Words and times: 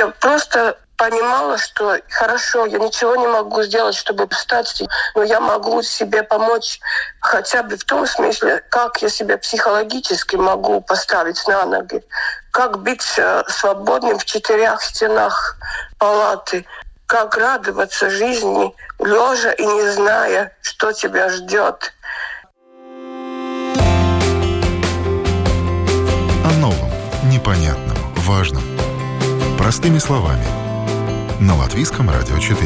Я 0.00 0.06
просто 0.06 0.78
понимала, 0.96 1.58
что 1.58 1.98
хорошо, 2.08 2.64
я 2.64 2.78
ничего 2.78 3.16
не 3.16 3.26
могу 3.26 3.62
сделать, 3.64 3.94
чтобы 3.94 4.26
встать, 4.28 4.82
но 5.14 5.22
я 5.22 5.40
могу 5.40 5.82
себе 5.82 6.22
помочь 6.22 6.80
хотя 7.20 7.62
бы 7.62 7.76
в 7.76 7.84
том 7.84 8.06
смысле, 8.06 8.64
как 8.70 9.02
я 9.02 9.10
себя 9.10 9.36
психологически 9.36 10.36
могу 10.36 10.80
поставить 10.80 11.46
на 11.46 11.66
ноги, 11.66 12.02
как 12.50 12.78
быть 12.78 13.04
э, 13.18 13.42
свободным 13.48 14.18
в 14.18 14.24
четырех 14.24 14.80
стенах 14.80 15.58
палаты, 15.98 16.64
как 17.04 17.36
радоваться 17.36 18.08
жизни, 18.08 18.74
лежа 19.00 19.52
и 19.52 19.66
не 19.66 19.86
зная, 19.90 20.56
что 20.62 20.94
тебя 20.94 21.28
ждет. 21.28 21.92
О 26.46 26.52
новом, 26.58 26.90
непонятном, 27.24 27.98
важном. 28.14 28.69
Простыми 29.70 29.98
словами– 29.98 30.42
на 31.40 31.54
Латвийском 31.54 32.10
радио 32.10 32.36
4. 32.36 32.58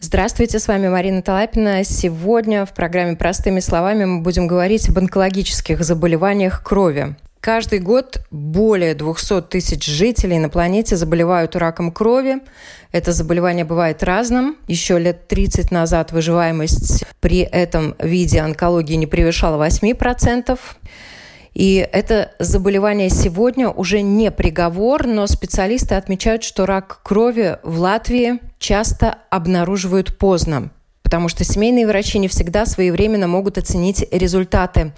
Здравствуйте, 0.00 0.58
с 0.58 0.68
вами 0.68 0.88
Марина 0.88 1.20
Талапина. 1.20 1.84
Сегодня 1.84 2.64
в 2.64 2.72
программе 2.72 3.14
«Простыми 3.14 3.60
словами» 3.60 4.06
мы 4.06 4.22
будем 4.22 4.46
говорить 4.46 4.88
об 4.88 4.96
онкологических 4.96 5.84
заболеваниях 5.84 6.62
крови. 6.62 7.14
Каждый 7.40 7.80
год 7.80 8.22
более 8.30 8.94
200 8.94 9.42
тысяч 9.42 9.84
жителей 9.84 10.38
на 10.38 10.48
планете 10.48 10.96
заболевают 10.96 11.54
раком 11.54 11.92
крови. 11.92 12.40
Это 12.90 13.12
заболевание 13.12 13.66
бывает 13.66 14.02
разным. 14.02 14.56
Еще 14.66 14.98
лет 14.98 15.28
30 15.28 15.70
назад 15.70 16.10
выживаемость 16.10 17.04
при 17.20 17.40
этом 17.40 17.94
виде 17.98 18.40
онкологии 18.40 18.94
не 18.94 19.06
превышала 19.06 19.62
8%. 19.62 20.58
И 21.54 21.76
это 21.76 22.32
заболевание 22.40 23.08
сегодня 23.08 23.70
уже 23.70 24.02
не 24.02 24.30
приговор, 24.32 25.06
но 25.06 25.26
специалисты 25.28 25.94
отмечают, 25.94 26.42
что 26.42 26.66
рак 26.66 27.00
крови 27.04 27.58
в 27.62 27.78
Латвии 27.78 28.40
часто 28.58 29.18
обнаруживают 29.30 30.18
поздно, 30.18 30.70
потому 31.02 31.28
что 31.28 31.44
семейные 31.44 31.86
врачи 31.86 32.18
не 32.18 32.26
всегда 32.26 32.66
своевременно 32.66 33.28
могут 33.28 33.56
оценить 33.56 34.04
результаты 34.10 34.92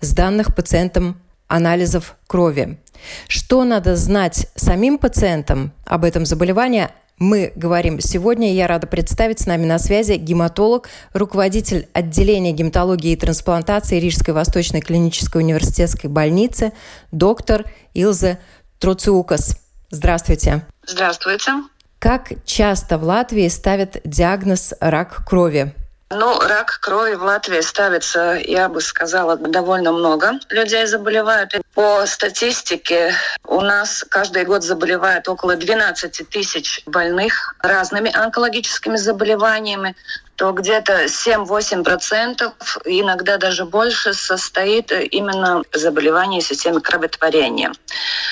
с 0.00 0.12
данных 0.12 0.54
пациентам 0.54 1.18
анализов 1.48 2.16
крови. 2.26 2.78
Что 3.26 3.64
надо 3.64 3.96
знать 3.96 4.48
самим 4.54 4.98
пациентам 4.98 5.72
об 5.86 6.04
этом 6.04 6.26
заболевании, 6.26 6.88
мы 7.18 7.52
говорим 7.54 8.00
сегодня. 8.00 8.52
Я 8.52 8.66
рада 8.66 8.86
представить 8.86 9.40
с 9.40 9.46
нами 9.46 9.64
на 9.64 9.78
связи 9.78 10.14
гематолог, 10.14 10.88
руководитель 11.12 11.88
отделения 11.92 12.52
гематологии 12.52 13.12
и 13.12 13.16
трансплантации 13.16 14.00
Рижской 14.00 14.34
Восточной 14.34 14.80
клинической 14.80 15.42
университетской 15.42 16.10
больницы, 16.10 16.72
доктор 17.10 17.64
Илзе 17.94 18.38
Троциукас. 18.78 19.56
Здравствуйте. 19.90 20.66
Здравствуйте. 20.86 21.52
Как 21.98 22.32
часто 22.44 22.98
в 22.98 23.04
Латвии 23.04 23.46
ставят 23.48 24.00
диагноз 24.04 24.74
рак 24.80 25.24
крови? 25.24 25.72
Ну, 26.14 26.38
рак 26.38 26.78
крови 26.80 27.14
в 27.14 27.22
Латвии 27.22 27.60
ставится, 27.62 28.38
я 28.44 28.68
бы 28.68 28.82
сказала, 28.82 29.36
довольно 29.36 29.92
много 29.92 30.32
людей 30.50 30.84
заболевают. 30.86 31.54
По 31.74 32.04
статистике 32.06 33.14
у 33.46 33.62
нас 33.62 34.04
каждый 34.10 34.44
год 34.44 34.62
заболевает 34.62 35.26
около 35.26 35.56
12 35.56 36.28
тысяч 36.28 36.82
больных 36.84 37.54
разными 37.60 38.14
онкологическими 38.14 38.96
заболеваниями 38.96 39.96
то 40.36 40.52
где-то 40.52 41.04
7-8%, 41.04 42.52
иногда 42.86 43.36
даже 43.36 43.64
больше, 43.64 44.12
состоит 44.12 44.90
именно 44.90 45.62
заболевание 45.72 46.40
системы 46.40 46.80
кроветворения. 46.80 47.72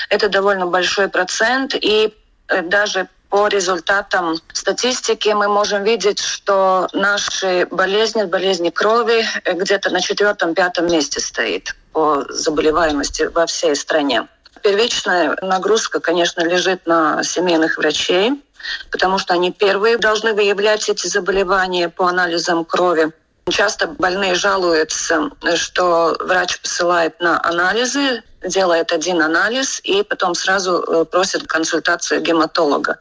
Это 0.09 0.27
довольно 0.27 0.65
большой 0.65 1.07
процент, 1.07 1.73
и 1.75 2.13
даже 2.63 3.07
по 3.31 3.47
результатам 3.47 4.35
статистики 4.51 5.29
мы 5.29 5.47
можем 5.47 5.85
видеть, 5.85 6.19
что 6.19 6.89
наши 6.91 7.65
болезни, 7.71 8.23
болезни 8.23 8.69
крови 8.69 9.25
где-то 9.45 9.89
на 9.89 10.01
четвертом-пятом 10.01 10.87
месте 10.87 11.21
стоит 11.21 11.73
по 11.93 12.25
заболеваемости 12.27 13.23
во 13.33 13.45
всей 13.45 13.75
стране. 13.77 14.27
Первичная 14.61 15.37
нагрузка, 15.41 16.01
конечно, 16.01 16.41
лежит 16.41 16.85
на 16.85 17.23
семейных 17.23 17.77
врачей, 17.77 18.43
потому 18.91 19.17
что 19.17 19.33
они 19.33 19.51
первые 19.51 19.97
должны 19.97 20.33
выявлять 20.33 20.89
эти 20.89 21.07
заболевания 21.07 21.87
по 21.87 22.07
анализам 22.07 22.65
крови. 22.65 23.13
Часто 23.49 23.87
больные 23.87 24.35
жалуются, 24.35 25.29
что 25.55 26.17
врач 26.19 26.59
посылает 26.59 27.19
на 27.21 27.41
анализы, 27.43 28.23
делает 28.43 28.91
один 28.91 29.21
анализ 29.21 29.79
и 29.83 30.03
потом 30.03 30.35
сразу 30.35 30.79
э, 30.81 31.05
просит 31.05 31.47
консультацию 31.47 32.21
гематолога. 32.21 32.99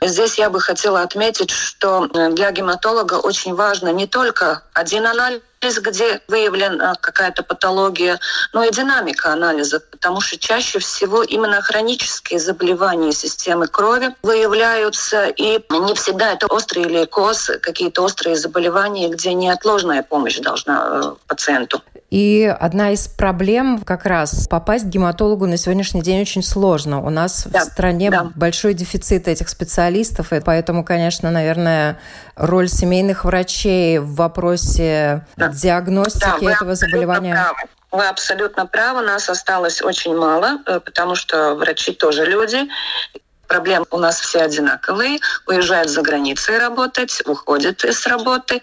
Здесь 0.00 0.38
я 0.38 0.50
бы 0.50 0.60
хотела 0.60 1.02
отметить, 1.02 1.50
что 1.50 2.08
для 2.08 2.50
гематолога 2.50 3.14
очень 3.14 3.54
важно 3.54 3.92
не 3.92 4.06
только 4.06 4.62
один 4.74 5.06
анализ, 5.06 5.40
где 5.62 6.20
выявлена 6.28 6.94
какая-то 7.00 7.42
патология, 7.42 8.18
но 8.52 8.64
и 8.64 8.72
динамика 8.72 9.32
анализа, 9.32 9.80
потому 9.80 10.20
что 10.20 10.38
чаще 10.38 10.78
всего 10.78 11.22
именно 11.22 11.60
хронические 11.62 12.40
заболевания 12.40 13.12
системы 13.12 13.68
крови 13.68 14.14
выявляются, 14.22 15.28
и 15.28 15.60
не 15.70 15.94
всегда 15.94 16.32
это 16.32 16.46
острый 16.46 16.84
лейкоз, 16.84 17.52
какие-то 17.62 18.02
острые 18.02 18.36
заболевания, 18.36 19.08
где 19.08 19.34
неотложная 19.34 20.02
помощь 20.02 20.38
должна 20.38 21.00
э, 21.04 21.14
пациенту. 21.28 21.82
И 22.10 22.44
одна 22.60 22.90
из 22.90 23.08
проблем 23.08 23.80
как 23.80 24.04
раз 24.04 24.46
попасть 24.46 24.84
к 24.84 24.88
гематологу 24.88 25.46
на 25.46 25.56
сегодняшний 25.56 26.02
день 26.02 26.20
очень 26.20 26.42
сложно. 26.42 27.00
У 27.00 27.08
нас 27.08 27.46
да, 27.46 27.60
в 27.60 27.62
стране 27.62 28.10
да. 28.10 28.30
большой 28.34 28.74
дефицит 28.74 29.28
этих 29.28 29.48
специалистов, 29.48 30.30
и 30.34 30.40
поэтому, 30.40 30.84
конечно, 30.84 31.30
наверное, 31.30 31.98
роль 32.36 32.68
семейных 32.68 33.24
врачей 33.24 33.98
в 33.98 34.14
вопросе 34.14 35.24
да. 35.36 35.51
Диагностики 35.52 36.44
да, 36.44 36.52
этого 36.52 36.74
заболевания. 36.74 37.34
Правы. 37.34 37.58
Вы 37.90 38.08
абсолютно 38.08 38.66
правы, 38.66 39.02
нас 39.02 39.28
осталось 39.28 39.82
очень 39.82 40.16
мало, 40.16 40.58
э, 40.66 40.80
потому 40.80 41.14
что 41.14 41.54
врачи 41.54 41.92
тоже 41.92 42.24
люди, 42.24 42.68
проблем 43.46 43.84
у 43.90 43.98
нас 43.98 44.20
все 44.20 44.40
одинаковые. 44.40 45.18
Уезжают 45.46 45.90
за 45.90 46.02
границей 46.02 46.58
работать, 46.58 47.22
уходят 47.26 47.84
из 47.84 48.06
работы. 48.06 48.62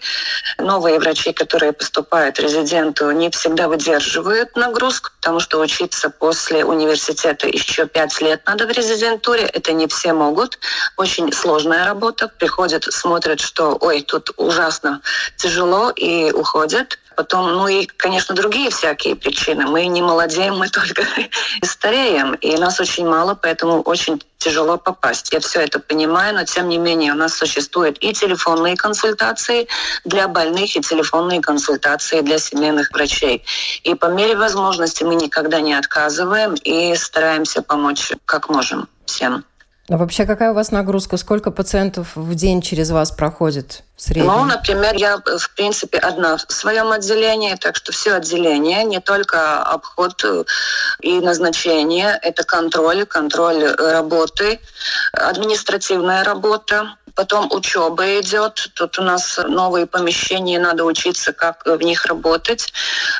Новые 0.58 0.98
врачи, 0.98 1.32
которые 1.32 1.72
поступают 1.72 2.38
резиденту, 2.40 3.10
не 3.10 3.30
всегда 3.30 3.68
выдерживают 3.68 4.56
нагрузку, 4.56 5.10
потому 5.20 5.40
что 5.40 5.60
учиться 5.60 6.10
после 6.10 6.64
университета 6.64 7.46
еще 7.46 7.86
пять 7.86 8.20
лет 8.20 8.42
надо 8.46 8.66
в 8.66 8.70
резидентуре. 8.70 9.44
Это 9.44 9.72
не 9.72 9.86
все 9.86 10.12
могут. 10.12 10.58
Очень 10.96 11.32
сложная 11.32 11.84
работа. 11.84 12.28
Приходят, 12.28 12.84
смотрят, 12.84 13.40
что 13.40 13.76
ой, 13.80 14.02
тут 14.02 14.30
ужасно 14.36 15.00
тяжело 15.36 15.90
и 15.90 16.32
уходят. 16.32 16.98
Потом, 17.20 17.52
ну 17.52 17.68
и, 17.68 17.84
конечно, 17.84 18.34
другие 18.34 18.70
всякие 18.70 19.14
причины. 19.14 19.66
Мы 19.66 19.84
не 19.88 20.00
молодеем, 20.00 20.56
мы 20.56 20.70
только 20.70 21.02
стареем, 21.62 22.32
и 22.36 22.56
нас 22.56 22.80
очень 22.80 23.06
мало, 23.06 23.34
поэтому 23.34 23.82
очень 23.82 24.22
тяжело 24.38 24.78
попасть. 24.78 25.30
Я 25.30 25.40
все 25.40 25.60
это 25.60 25.80
понимаю, 25.80 26.34
но 26.34 26.46
тем 26.46 26.70
не 26.70 26.78
менее 26.78 27.12
у 27.12 27.16
нас 27.16 27.34
существуют 27.34 27.98
и 28.00 28.14
телефонные 28.14 28.74
консультации 28.74 29.68
для 30.06 30.28
больных, 30.28 30.74
и 30.76 30.80
телефонные 30.80 31.42
консультации 31.42 32.22
для 32.22 32.38
семейных 32.38 32.90
врачей. 32.90 33.44
И 33.84 33.94
по 33.94 34.06
мере 34.06 34.34
возможности 34.34 35.04
мы 35.04 35.14
никогда 35.14 35.60
не 35.60 35.74
отказываем 35.74 36.54
и 36.54 36.96
стараемся 36.96 37.60
помочь 37.60 38.12
как 38.24 38.48
можем 38.48 38.88
всем. 39.04 39.44
А 39.90 39.96
вообще 39.96 40.24
какая 40.24 40.52
у 40.52 40.54
вас 40.54 40.70
нагрузка? 40.70 41.16
Сколько 41.16 41.50
пациентов 41.50 42.14
в 42.14 42.34
день 42.36 42.62
через 42.62 42.90
вас 42.90 43.10
проходит 43.10 43.82
в 43.96 44.02
среднем? 44.02 44.26
Ну, 44.26 44.44
например, 44.44 44.94
я, 44.94 45.18
в 45.18 45.54
принципе, 45.56 45.98
одна 45.98 46.36
в 46.36 46.52
своем 46.52 46.92
отделении, 46.92 47.56
так 47.56 47.74
что 47.74 47.90
все 47.90 48.14
отделение, 48.14 48.84
не 48.84 49.00
только 49.00 49.60
обход 49.60 50.24
и 51.00 51.20
назначение, 51.20 52.16
это 52.22 52.44
контроль, 52.44 53.04
контроль 53.04 53.64
работы, 53.64 54.60
административная 55.12 56.22
работа, 56.22 56.94
Потом 57.20 57.52
учеба 57.52 58.18
идет. 58.18 58.70
Тут 58.72 58.98
у 58.98 59.02
нас 59.02 59.38
новые 59.46 59.84
помещения, 59.84 60.58
надо 60.58 60.84
учиться, 60.84 61.34
как 61.34 61.66
в 61.66 61.82
них 61.82 62.06
работать. 62.06 62.72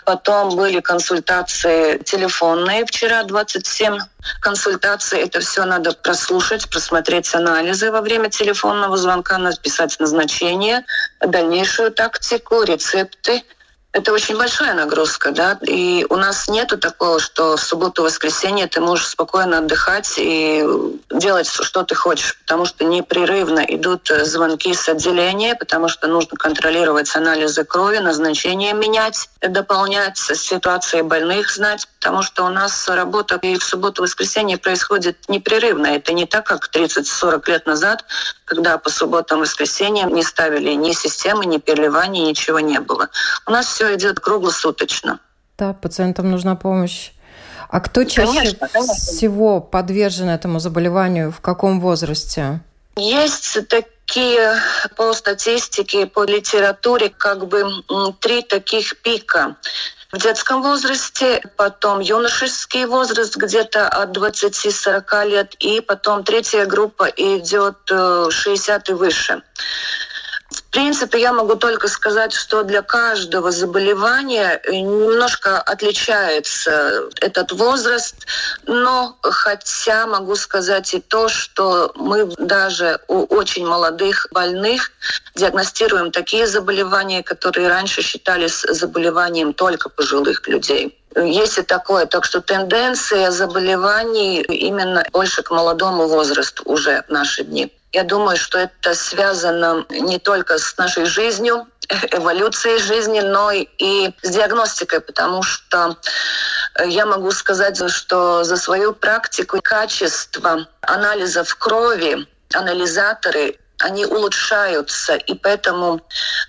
Потом 0.06 0.56
были 0.56 0.80
консультации 0.80 1.98
телефонные 1.98 2.86
вчера, 2.86 3.24
27 3.24 3.98
консультаций. 4.40 5.20
Это 5.20 5.40
все 5.40 5.66
надо 5.66 5.92
прослушать, 5.92 6.70
просмотреть 6.70 7.34
анализы 7.34 7.90
во 7.90 8.00
время 8.00 8.30
телефонного 8.30 8.96
звонка, 8.96 9.36
написать 9.36 10.00
назначение, 10.00 10.86
дальнейшую 11.20 11.90
тактику, 11.90 12.62
рецепты 12.62 13.44
это 13.92 14.12
очень 14.12 14.36
большая 14.36 14.74
нагрузка, 14.74 15.32
да, 15.32 15.58
и 15.62 16.06
у 16.08 16.16
нас 16.16 16.46
нету 16.46 16.78
такого, 16.78 17.18
что 17.18 17.56
в 17.56 17.60
субботу-воскресенье 17.60 18.68
ты 18.68 18.80
можешь 18.80 19.08
спокойно 19.08 19.58
отдыхать 19.58 20.14
и 20.16 20.64
делать, 21.10 21.48
что 21.48 21.82
ты 21.82 21.96
хочешь, 21.96 22.38
потому 22.38 22.66
что 22.66 22.84
непрерывно 22.84 23.60
идут 23.60 24.08
звонки 24.22 24.74
с 24.74 24.88
отделения, 24.88 25.56
потому 25.56 25.88
что 25.88 26.06
нужно 26.06 26.36
контролировать 26.36 27.14
анализы 27.16 27.64
крови, 27.64 27.98
назначение 27.98 28.74
менять, 28.74 29.28
дополнять 29.40 30.18
ситуации 30.18 31.02
больных 31.02 31.50
знать, 31.50 31.88
потому 31.98 32.22
что 32.22 32.44
у 32.44 32.48
нас 32.48 32.88
работа 32.88 33.36
и 33.42 33.58
в 33.58 33.64
субботу-воскресенье 33.64 34.56
происходит 34.56 35.28
непрерывно. 35.28 35.88
Это 35.88 36.12
не 36.12 36.26
так, 36.26 36.46
как 36.46 36.70
30-40 36.72 37.42
лет 37.50 37.66
назад, 37.66 38.04
когда 38.44 38.78
по 38.78 38.88
субботам-воскресеньям 38.88 40.14
не 40.14 40.22
ставили 40.22 40.72
ни 40.74 40.92
системы, 40.92 41.44
ни 41.44 41.58
переливания, 41.58 42.26
ничего 42.26 42.60
не 42.60 42.78
было. 42.78 43.08
У 43.46 43.50
нас 43.50 43.79
все 43.80 43.94
идет 43.96 44.20
круглосуточно. 44.20 45.20
Да, 45.56 45.72
пациентам 45.72 46.30
нужна 46.30 46.54
помощь. 46.54 47.12
А 47.70 47.80
кто 47.80 48.04
чаще 48.04 48.26
конечно, 48.26 48.68
конечно. 48.68 48.94
всего 48.94 49.60
подвержен 49.60 50.28
этому 50.28 50.58
заболеванию? 50.58 51.32
В 51.32 51.40
каком 51.40 51.80
возрасте? 51.80 52.60
Есть 52.96 53.58
такие 53.68 54.54
по 54.96 55.14
статистике, 55.14 56.06
по 56.06 56.24
литературе, 56.24 57.08
как 57.08 57.46
бы 57.46 57.64
три 58.20 58.42
таких 58.42 59.00
пика. 59.00 59.56
В 60.12 60.18
детском 60.18 60.60
возрасте, 60.62 61.40
потом 61.56 62.00
юношеский 62.00 62.84
возраст 62.84 63.36
где-то 63.36 63.88
от 63.88 64.14
20-40 64.14 65.28
лет, 65.28 65.54
и 65.60 65.80
потом 65.80 66.24
третья 66.24 66.66
группа 66.66 67.04
идет 67.16 67.76
60 67.86 68.88
э, 68.88 68.92
и 68.92 68.94
выше. 68.94 69.42
В 70.50 70.62
принципе, 70.70 71.20
я 71.20 71.32
могу 71.32 71.54
только 71.54 71.86
сказать, 71.88 72.32
что 72.32 72.64
для 72.64 72.82
каждого 72.82 73.52
заболевания 73.52 74.60
э, 74.64 74.72
немножко 74.72 75.60
отличается 75.60 77.08
этот 77.20 77.52
возраст, 77.52 78.16
но 78.66 79.16
хотя 79.22 80.06
могу 80.06 80.34
сказать 80.34 80.92
и 80.94 81.00
то, 81.00 81.28
что 81.28 81.92
мы 81.94 82.24
даже 82.38 83.00
у 83.06 83.24
очень 83.34 83.66
молодых 83.66 84.26
больных 84.32 84.90
диагностируем 85.36 86.10
такие 86.10 86.46
заболевания, 86.46 87.22
которые 87.22 87.68
раньше 87.68 88.02
считались 88.02 88.62
заболеванием 88.62 89.52
только 89.52 89.88
пожилых 89.88 90.46
людей. 90.48 90.96
Есть 91.16 91.58
и 91.58 91.62
такое. 91.62 92.06
Так 92.06 92.24
что 92.24 92.40
тенденция 92.40 93.30
заболеваний 93.30 94.42
именно 94.42 95.04
больше 95.12 95.42
к 95.42 95.50
молодому 95.50 96.06
возрасту 96.08 96.62
уже 96.66 97.04
в 97.08 97.12
наши 97.12 97.44
дни. 97.44 97.72
Я 97.92 98.04
думаю, 98.04 98.36
что 98.36 98.58
это 98.58 98.94
связано 98.94 99.84
не 99.90 100.18
только 100.18 100.58
с 100.58 100.76
нашей 100.76 101.06
жизнью, 101.06 101.66
эволюцией 102.12 102.78
жизни, 102.78 103.20
но 103.20 103.50
и 103.50 104.10
с 104.22 104.30
диагностикой, 104.30 105.00
потому 105.00 105.42
что 105.42 105.96
я 106.84 107.06
могу 107.06 107.30
сказать, 107.32 107.90
что 107.90 108.44
за 108.44 108.56
свою 108.56 108.92
практику 108.92 109.60
качество 109.62 110.68
анализов 110.82 111.54
крови, 111.56 112.28
анализаторы 112.54 113.58
они 113.80 114.04
улучшаются, 114.04 115.16
и 115.16 115.34
поэтому 115.34 116.00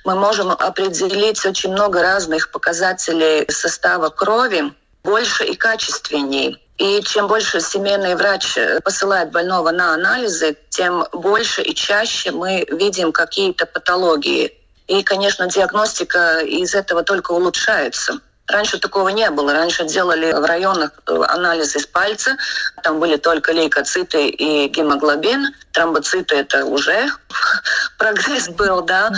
мы 0.03 0.15
можем 0.15 0.51
определить 0.51 1.45
очень 1.45 1.71
много 1.71 2.01
разных 2.01 2.51
показателей 2.51 3.49
состава 3.49 4.09
крови 4.09 4.73
больше 5.03 5.45
и 5.45 5.55
качественнее. 5.55 6.57
И 6.81 7.03
чем 7.03 7.27
больше 7.27 7.61
семейный 7.61 8.15
врач 8.15 8.57
посылает 8.83 9.29
больного 9.29 9.69
на 9.69 9.93
анализы, 9.93 10.57
тем 10.69 11.05
больше 11.11 11.61
и 11.61 11.75
чаще 11.75 12.31
мы 12.31 12.65
видим 12.71 13.11
какие-то 13.11 13.67
патологии. 13.67 14.51
И, 14.87 15.03
конечно, 15.03 15.47
диагностика 15.47 16.39
из 16.39 16.73
этого 16.73 17.03
только 17.03 17.33
улучшается. 17.33 18.19
Раньше 18.47 18.79
такого 18.79 19.09
не 19.09 19.29
было. 19.29 19.53
Раньше 19.53 19.85
делали 19.85 20.31
в 20.33 20.43
районах 20.43 20.91
э, 21.05 21.21
анализы 21.27 21.79
с 21.79 21.85
пальца. 21.85 22.35
Там 22.81 22.99
были 22.99 23.17
только 23.17 23.51
лейкоциты 23.53 24.29
и 24.29 24.67
гемоглобин. 24.67 25.53
Тромбоциты 25.73 26.35
это 26.35 26.65
уже 26.65 27.09
прогресс 27.99 28.49
был, 28.49 28.81
да. 28.81 29.11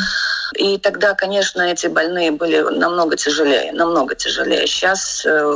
И 0.56 0.78
тогда, 0.80 1.14
конечно, 1.14 1.62
эти 1.62 1.88
больные 1.88 2.32
были 2.32 2.60
намного 2.60 3.16
тяжелее, 3.16 3.72
намного 3.72 4.16
тяжелее. 4.16 4.68
Сейчас 4.68 5.26
э, 5.26 5.56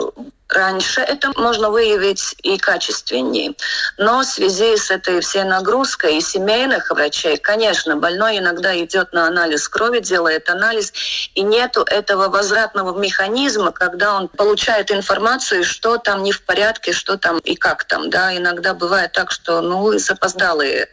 Раньше 0.49 1.01
это 1.01 1.31
можно 1.35 1.69
выявить 1.69 2.35
и 2.41 2.57
качественнее. 2.57 3.53
Но 3.97 4.19
в 4.21 4.25
связи 4.25 4.77
с 4.77 4.89
этой 4.89 5.19
всей 5.19 5.43
нагрузкой 5.43 6.17
и 6.17 6.21
семейных 6.21 6.89
врачей, 6.89 7.37
конечно, 7.37 7.97
больной 7.97 8.37
иногда 8.37 8.77
идет 8.79 9.11
на 9.11 9.27
анализ 9.27 9.67
крови, 9.67 9.99
делает 9.99 10.49
анализ, 10.49 10.93
и 11.35 11.41
нету 11.41 11.81
этого 11.81 12.29
возвратного 12.29 12.97
механизма, 12.97 13.71
когда 13.71 14.15
он 14.15 14.29
получает 14.29 14.89
информацию, 14.89 15.65
что 15.65 15.97
там 15.97 16.23
не 16.23 16.31
в 16.31 16.41
порядке, 16.43 16.93
что 16.93 17.17
там 17.17 17.39
и 17.39 17.55
как 17.55 17.83
там. 17.83 18.09
Да? 18.09 18.35
Иногда 18.35 18.73
бывает 18.73 19.11
так, 19.11 19.31
что 19.31 19.61
ну, 19.61 19.97
запоздалые 19.99 20.87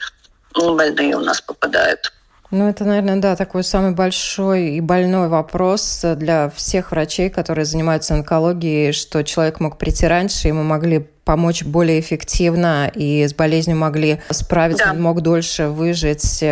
больные 0.55 1.17
у 1.17 1.21
нас 1.21 1.41
попадают. 1.41 2.13
Ну, 2.55 2.69
это, 2.69 2.85
наверное, 2.85 3.17
да, 3.17 3.35
такой 3.35 3.65
самый 3.65 3.91
большой 3.91 4.77
и 4.77 4.81
больной 4.81 5.27
вопрос 5.27 6.05
для 6.17 6.51
всех 6.55 6.93
врачей, 6.93 7.29
которые 7.29 7.65
занимаются 7.65 8.15
онкологией, 8.15 8.93
что 8.93 9.25
человек 9.25 9.59
мог 9.59 9.77
прийти 9.77 10.07
раньше, 10.07 10.47
ему 10.47 10.63
могли 10.63 11.05
помочь 11.25 11.65
более 11.65 11.99
эффективно 11.99 12.93
и 12.95 13.27
с 13.27 13.35
болезнью 13.35 13.77
могли 13.77 14.21
справиться, 14.31 14.85
да. 14.85 14.93
он 14.93 15.03
мог 15.03 15.21
дольше 15.21 15.67
выжить. 15.67 16.45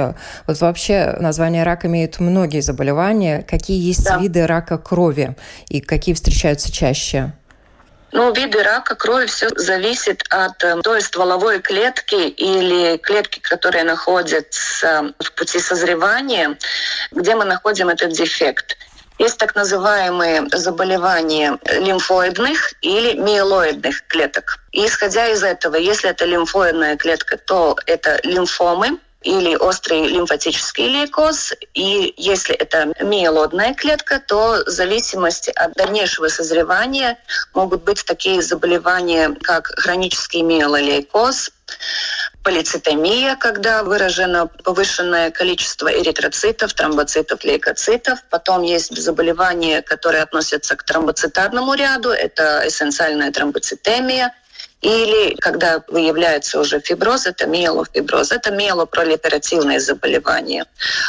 Вот 0.49 0.61
вообще 0.61 1.15
название 1.21 1.63
рак 1.63 1.85
имеет 1.85 2.19
многие 2.19 2.63
заболевания. 2.63 3.47
Какие 3.49 3.81
есть 3.81 4.05
да. 4.05 4.19
виды 4.19 4.45
рака 4.49 4.79
крови 4.79 5.37
и 5.69 5.81
какие 5.81 6.17
встречаются 6.17 6.73
чаще? 6.73 7.33
Ну, 8.13 8.31
виды 8.33 8.63
рака 8.63 8.95
крови 8.95 9.27
все 9.27 9.49
зависит 9.57 10.23
от 10.29 10.63
э, 10.63 10.81
той 10.83 11.01
стволовой 11.01 11.61
клетки 11.61 12.29
или 12.29 12.99
клетки, 12.99 13.41
которые 13.41 13.85
находятся 13.85 15.15
в 15.19 15.33
пути 15.33 15.59
созревания, 15.59 16.59
где 17.11 17.35
мы 17.35 17.47
находим 17.47 17.89
этот 17.89 18.13
дефект. 18.13 18.77
Есть 19.19 19.39
так 19.39 19.55
называемые 19.55 20.47
заболевания 20.53 21.59
лимфоидных 21.65 22.75
или 22.83 23.15
миелоидных 23.15 24.07
клеток. 24.09 24.59
И 24.73 24.85
исходя 24.85 25.29
из 25.29 25.43
этого, 25.43 25.77
если 25.77 26.11
это 26.11 26.27
лимфоидная 26.27 26.97
клетка, 26.97 27.39
то 27.39 27.77
это 27.87 28.21
лимфомы, 28.25 28.99
или 29.25 29.57
острый 29.57 30.07
лимфатический 30.07 30.89
лейкоз. 30.89 31.53
И 31.75 32.15
если 32.17 32.55
это 32.55 32.93
миелодная 33.01 33.75
клетка, 33.75 34.21
то 34.27 34.63
в 34.67 34.71
зависимости 34.71 35.51
от 35.51 35.73
дальнейшего 35.75 36.29
созревания 36.29 37.19
могут 37.55 37.83
быть 37.85 38.05
такие 38.05 38.43
заболевания, 38.43 39.35
как 39.43 39.67
хронический 39.77 40.43
миелолейкоз, 40.43 41.51
полицитомия, 42.43 43.37
когда 43.37 43.83
выражено 43.83 44.49
повышенное 44.65 45.31
количество 45.31 45.89
эритроцитов, 45.89 46.75
тромбоцитов, 46.75 47.45
лейкоцитов. 47.45 48.19
Потом 48.31 48.63
есть 48.63 48.97
заболевания, 48.97 49.81
которые 49.83 50.23
относятся 50.23 50.77
к 50.77 50.83
тромбоцитарному 50.83 51.75
ряду. 51.75 52.11
Это 52.11 52.65
эссенциальная 52.67 53.31
тромбоцитемия– 53.31 54.35
или 54.83 55.37
когда 55.37 55.83
выявляется 55.89 56.61
уже 56.61 56.81
фиброз, 56.81 57.27
это 57.27 57.47
миелофиброз, 57.47 58.33
это 58.33 58.51
миелопролиферативные 58.51 59.81
заболевания. 59.81 60.67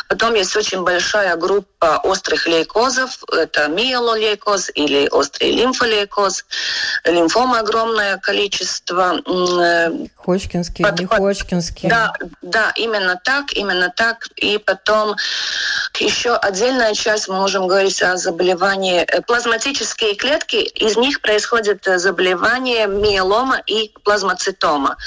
Потом 0.08 0.36
есть 0.36 0.56
очень 0.56 0.84
большая 0.84 1.36
группа 1.36 2.00
острых 2.03 2.48
лейкозов, 2.48 3.24
это 3.32 3.68
миелолейкоз 3.68 4.70
или 4.75 5.10
острый 5.10 5.51
лимфолейкоз, 5.51 6.46
лимфома 7.06 7.60
огромное 7.60 8.18
количество. 8.18 9.20
Э, 9.27 9.89
Ходжкинский, 10.18 10.84
под, 10.84 11.00
не 11.00 11.06
Ходжкинский. 11.08 11.89
Да, 11.89 12.13
да, 12.44 12.72
именно 12.75 13.20
так, 13.24 13.53
именно 13.53 13.92
так. 13.96 14.27
И 14.36 14.60
потом 14.60 15.15
еще 16.00 16.36
отдельная 16.36 16.94
часть, 16.94 17.27
мы 17.27 17.36
можем 17.36 17.68
говорить 17.68 18.01
о 18.03 18.18
заболевании 18.18 19.01
э, 19.01 19.22
плазматические 19.22 20.13
клетки, 20.13 20.58
из 20.58 20.96
них 20.96 21.22
происходит 21.22 21.88
э, 21.88 21.98
заболевание 21.98 22.86
миелома 22.86 23.62
и 23.67 23.93
плазмоцитома. 24.03 24.98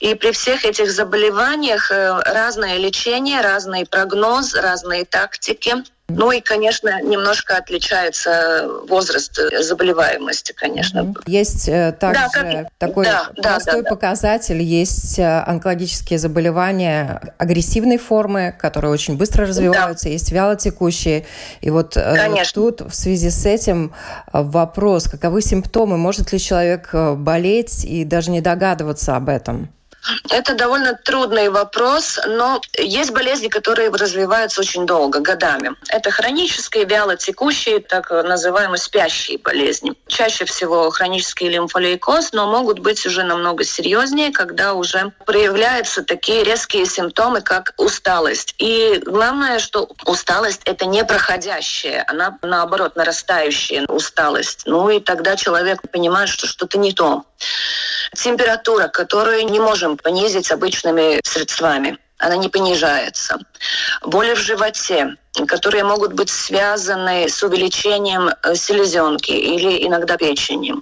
И 0.00 0.14
при 0.14 0.32
всех 0.32 0.64
этих 0.64 0.90
заболеваниях 0.90 1.90
э, 1.90 2.20
разное 2.24 2.76
лечение, 2.78 3.40
разный 3.40 3.86
прогноз, 3.86 4.54
разные 4.54 5.04
тактики. 5.04 5.74
Ну 6.10 6.32
и, 6.32 6.40
конечно, 6.40 7.02
немножко 7.02 7.58
отличается 7.58 8.66
возраст 8.88 9.38
заболеваемости, 9.60 10.52
конечно. 10.52 11.14
Есть 11.26 11.68
э, 11.68 11.92
также 11.92 12.22
да, 12.22 12.28
как... 12.30 12.66
такой 12.78 13.04
да, 13.04 13.30
простой 13.36 13.82
да, 13.82 13.82
да, 13.82 13.90
показатель, 13.90 14.62
есть 14.62 15.18
э, 15.18 15.44
онкологические 15.46 16.18
заболевания 16.18 17.20
агрессивной 17.36 17.98
формы, 17.98 18.56
которые 18.58 18.90
очень 18.90 19.18
быстро 19.18 19.46
развиваются, 19.46 20.06
да. 20.06 20.12
есть 20.12 20.32
вялотекущие. 20.32 21.26
И 21.60 21.68
вот 21.68 21.94
конечно. 21.94 22.62
тут 22.62 22.80
в 22.90 22.94
связи 22.94 23.28
с 23.28 23.44
этим 23.44 23.92
вопрос, 24.32 25.04
каковы 25.04 25.42
симптомы, 25.42 25.98
может 25.98 26.32
ли 26.32 26.38
человек 26.38 26.88
болеть 27.16 27.84
и 27.84 28.04
даже 28.04 28.30
не 28.30 28.40
догадываться 28.40 29.14
об 29.14 29.28
этом? 29.28 29.68
Это 30.30 30.54
довольно 30.54 30.94
трудный 30.94 31.48
вопрос, 31.48 32.18
но 32.26 32.60
есть 32.76 33.10
болезни, 33.10 33.48
которые 33.48 33.90
развиваются 33.90 34.60
очень 34.60 34.86
долго, 34.86 35.20
годами. 35.20 35.72
Это 35.88 36.10
хронические, 36.10 36.84
вяло 36.84 37.16
текущие, 37.16 37.80
так 37.80 38.10
называемые 38.10 38.78
спящие 38.78 39.38
болезни. 39.38 39.94
Чаще 40.06 40.44
всего 40.44 40.90
хронический 40.90 41.48
лимфолейкоз, 41.48 42.32
но 42.32 42.50
могут 42.50 42.78
быть 42.78 43.04
уже 43.06 43.22
намного 43.24 43.64
серьезнее, 43.64 44.30
когда 44.32 44.74
уже 44.74 45.12
проявляются 45.26 46.02
такие 46.02 46.44
резкие 46.44 46.86
симптомы, 46.86 47.40
как 47.40 47.74
усталость. 47.76 48.54
И 48.58 49.00
главное, 49.04 49.58
что 49.58 49.88
усталость– 50.06 50.62
это 50.64 50.86
не 50.86 51.04
проходящая, 51.04 52.04
она 52.08 52.38
наоборот 52.42 52.96
нарастающая 52.96 53.86
усталость. 53.86 54.62
Ну 54.66 54.88
и 54.90 55.00
тогда 55.00 55.36
человек 55.36 55.80
понимает, 55.90 56.28
что 56.28 56.46
что-то 56.46 56.78
не 56.78 56.92
то. 56.92 57.24
Температура, 58.14 58.88
которую 58.88 59.46
не 59.46 59.60
можем 59.60 59.96
понизить 59.96 60.50
обычными 60.50 61.20
средствами 61.24 61.98
она 62.18 62.36
не 62.36 62.48
понижается. 62.48 63.38
Боли 64.02 64.34
в 64.34 64.38
животе, 64.38 65.16
которые 65.46 65.84
могут 65.84 66.12
быть 66.12 66.30
связаны 66.30 67.28
с 67.28 67.42
увеличением 67.42 68.28
э, 68.28 68.54
селезенки 68.56 69.30
или 69.30 69.86
иногда 69.86 70.16
печени. 70.16 70.74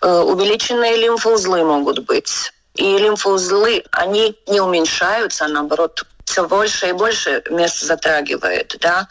Э, 0.00 0.20
увеличенные 0.20 0.96
лимфоузлы 0.96 1.64
могут 1.64 2.00
быть. 2.00 2.52
И 2.74 2.98
лимфоузлы, 2.98 3.84
они 3.90 4.36
не 4.46 4.60
уменьшаются, 4.60 5.44
а 5.44 5.48
наоборот 5.48 6.04
все 6.28 6.46
больше 6.46 6.88
и 6.88 6.92
больше 6.92 7.42
мест 7.50 7.80
затрагивает, 7.80 8.76
да. 8.80 9.08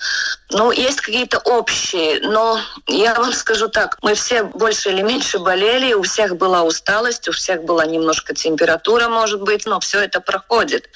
Ну, 0.52 0.72
есть 0.72 1.02
какие-то 1.02 1.40
общие, 1.40 2.20
но 2.22 2.60
я 2.86 3.16
вам 3.16 3.34
скажу 3.34 3.68
так, 3.70 3.98
мы 4.04 4.14
все 4.14 4.44
больше 4.44 4.90
или 4.90 5.02
меньше 5.02 5.40
болели, 5.40 5.94
у 5.94 6.04
всех 6.04 6.38
была 6.38 6.62
усталость, 6.62 7.28
у 7.28 7.32
всех 7.32 7.64
была 7.64 7.86
немножко 7.86 8.36
температура, 8.36 9.10
может 9.10 9.42
быть, 9.42 9.66
но 9.66 9.80
все 9.80 10.02
это 10.02 10.22
проходит. 10.22 10.90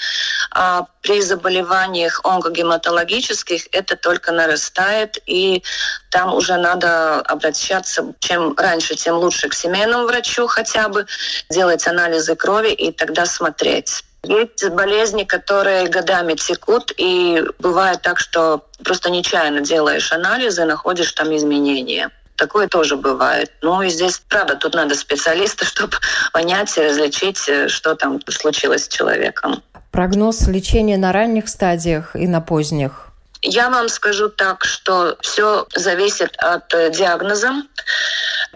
А 0.51 0.85
при 1.01 1.21
заболеваниях 1.21 2.21
онкогематологических 2.23 3.67
это 3.71 3.95
только 3.95 4.31
нарастает, 4.31 5.17
и 5.25 5.63
там 6.11 6.35
уже 6.35 6.57
надо 6.57 7.19
обращаться 7.21 8.13
чем 8.19 8.55
раньше, 8.55 8.95
тем 8.95 9.15
лучше 9.15 9.49
к 9.49 9.55
семейному 9.55 10.05
врачу 10.05 10.45
хотя 10.45 10.87
бы, 10.87 11.07
делать 11.49 11.87
анализы 11.87 12.35
крови 12.35 12.71
и 12.71 12.91
тогда 12.91 13.25
смотреть. 13.25 14.03
Есть 14.23 14.69
болезни, 14.69 15.23
которые 15.23 15.87
годами 15.87 16.35
текут, 16.35 16.93
и 16.97 17.43
бывает 17.59 18.01
так, 18.01 18.19
что 18.19 18.65
просто 18.83 19.09
нечаянно 19.09 19.61
делаешь 19.61 20.11
анализы, 20.11 20.65
находишь 20.65 21.11
там 21.13 21.35
изменения. 21.35 22.11
Такое 22.35 22.67
тоже 22.67 22.97
бывает. 22.97 23.51
Ну 23.61 23.81
и 23.81 23.89
здесь, 23.89 24.21
правда, 24.29 24.55
тут 24.55 24.75
надо 24.75 24.95
специалиста, 24.95 25.65
чтобы 25.65 25.97
понять 26.33 26.77
и 26.77 26.81
различить, 26.81 27.49
что 27.67 27.95
там 27.95 28.19
случилось 28.29 28.85
с 28.85 28.87
человеком. 28.87 29.63
Прогноз 29.91 30.47
лечения 30.47 30.97
на 30.97 31.11
ранних 31.11 31.49
стадиях 31.49 32.15
и 32.15 32.27
на 32.27 32.41
поздних? 32.41 33.10
Я 33.41 33.69
вам 33.69 33.89
скажу 33.89 34.29
так, 34.29 34.63
что 34.65 35.17
все 35.21 35.65
зависит 35.75 36.35
от 36.37 36.69
диагноза 36.69 37.63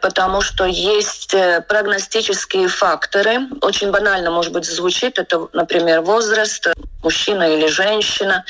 потому 0.01 0.41
что 0.41 0.65
есть 0.65 1.33
э, 1.33 1.61
прогностические 1.67 2.67
факторы. 2.67 3.39
Очень 3.61 3.91
банально, 3.91 4.29
может 4.29 4.53
быть, 4.53 4.65
звучит. 4.65 5.17
Это, 5.17 5.47
например, 5.53 6.01
возраст, 6.01 6.67
мужчина 7.03 7.43
или 7.55 7.67
женщина. 7.67 8.45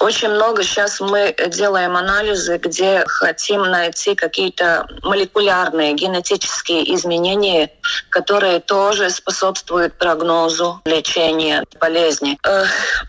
Очень 0.00 0.28
много 0.30 0.62
сейчас 0.62 1.00
мы 1.00 1.34
делаем 1.48 1.96
анализы, 1.96 2.58
где 2.58 3.04
хотим 3.06 3.62
найти 3.62 4.14
какие-то 4.14 4.86
молекулярные 5.02 5.94
генетические 5.94 6.94
изменения, 6.94 7.70
которые 8.10 8.60
тоже 8.60 9.10
способствуют 9.10 9.94
прогнозу 9.98 10.80
лечения 10.84 11.64
болезни. 11.80 12.38
Э, 12.44 12.64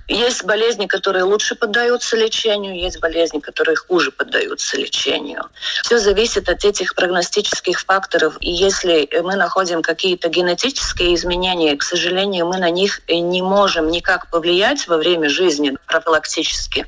есть 0.07 0.43
болезни, 0.43 0.87
которые 0.87 1.23
лучше 1.23 1.55
поддаются 1.55 2.17
лечению, 2.17 2.48
есть 2.55 2.99
болезни, 2.99 3.39
которые 3.39 3.75
хуже 3.75 4.11
поддаются 4.11 4.77
лечению. 4.77 5.45
Все 5.83 5.99
зависит 5.99 6.49
от 6.49 6.65
этих 6.65 6.95
прогностических 6.95 7.79
факторов. 7.79 8.37
И 8.39 8.51
если 8.51 9.09
мы 9.21 9.35
находим 9.35 9.81
какие-то 9.81 10.29
генетические 10.29 11.15
изменения, 11.15 11.75
к 11.75 11.83
сожалению, 11.83 12.47
мы 12.47 12.57
на 12.57 12.69
них 12.69 13.01
не 13.07 13.41
можем 13.41 13.89
никак 13.89 14.29
повлиять, 14.29 14.87
во 14.87 14.97
время 14.97 15.29
жизни 15.29 15.77
профилактически. 15.87 16.85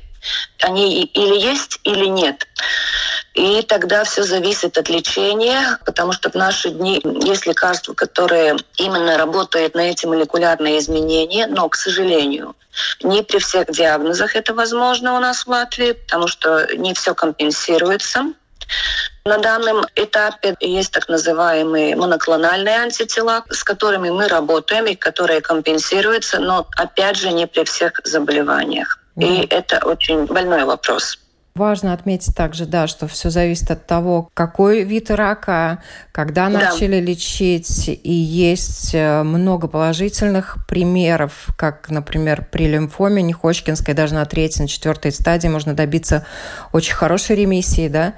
Они 0.60 1.02
или 1.02 1.34
есть, 1.34 1.80
или 1.84 2.06
нет. 2.06 2.46
И 3.34 3.62
тогда 3.62 4.04
все 4.04 4.22
зависит 4.24 4.76
от 4.76 4.90
лечения, 4.90 5.78
потому 5.86 6.12
что 6.12 6.30
в 6.30 6.34
наши 6.34 6.70
дни 6.70 7.00
есть 7.22 7.46
лекарства, 7.46 7.94
которые 7.94 8.56
именно 8.76 9.16
работают 9.16 9.74
на 9.74 9.80
эти 9.80 10.04
молекулярные 10.04 10.78
изменения, 10.78 11.46
но, 11.46 11.68
к 11.68 11.76
сожалению, 11.76 12.54
не 13.02 13.22
при 13.22 13.38
всех 13.38 13.70
диагнозах 13.70 14.36
это 14.36 14.54
возможно 14.54 15.16
у 15.16 15.18
нас 15.18 15.46
в 15.46 15.48
Латвии, 15.48 15.92
потому 15.92 16.28
что 16.28 16.66
не 16.76 16.92
все 16.92 17.14
компенсируется. 17.14 18.32
На 19.24 19.38
данном 19.38 19.86
этапе 19.96 20.56
есть 20.60 20.92
так 20.92 21.08
называемые 21.08 21.96
моноклональные 21.96 22.76
антитела, 22.76 23.44
с 23.50 23.62
которыми 23.64 24.10
мы 24.10 24.28
работаем 24.28 24.86
и 24.86 24.94
которые 24.94 25.40
компенсируются, 25.40 26.38
но 26.38 26.66
опять 26.76 27.16
же 27.16 27.32
не 27.32 27.46
при 27.46 27.64
всех 27.64 28.00
заболеваниях. 28.04 28.98
Mm. 29.16 29.24
И 29.24 29.46
это 29.48 29.80
очень 29.86 30.26
больной 30.26 30.64
вопрос. 30.64 31.18
Важно 31.54 31.92
отметить 31.92 32.34
также, 32.34 32.64
да, 32.64 32.86
что 32.86 33.06
все 33.06 33.28
зависит 33.28 33.70
от 33.70 33.86
того, 33.86 34.30
какой 34.32 34.84
вид 34.84 35.10
рака, 35.10 35.82
когда 36.10 36.48
да. 36.48 36.58
начали 36.58 36.98
лечить, 36.98 37.88
и 37.88 38.12
есть 38.12 38.94
э, 38.94 39.22
много 39.22 39.68
положительных 39.68 40.66
примеров, 40.66 41.48
как, 41.58 41.90
например, 41.90 42.46
при 42.50 42.68
лимфоме 42.68 43.22
Неходжкинской, 43.22 43.92
даже 43.92 44.14
на 44.14 44.24
третьей, 44.24 44.62
на 44.62 44.68
четвертой 44.68 45.12
стадии 45.12 45.48
можно 45.48 45.74
добиться 45.74 46.24
очень 46.72 46.94
хорошей 46.94 47.36
ремиссии, 47.36 47.88
да, 47.88 48.14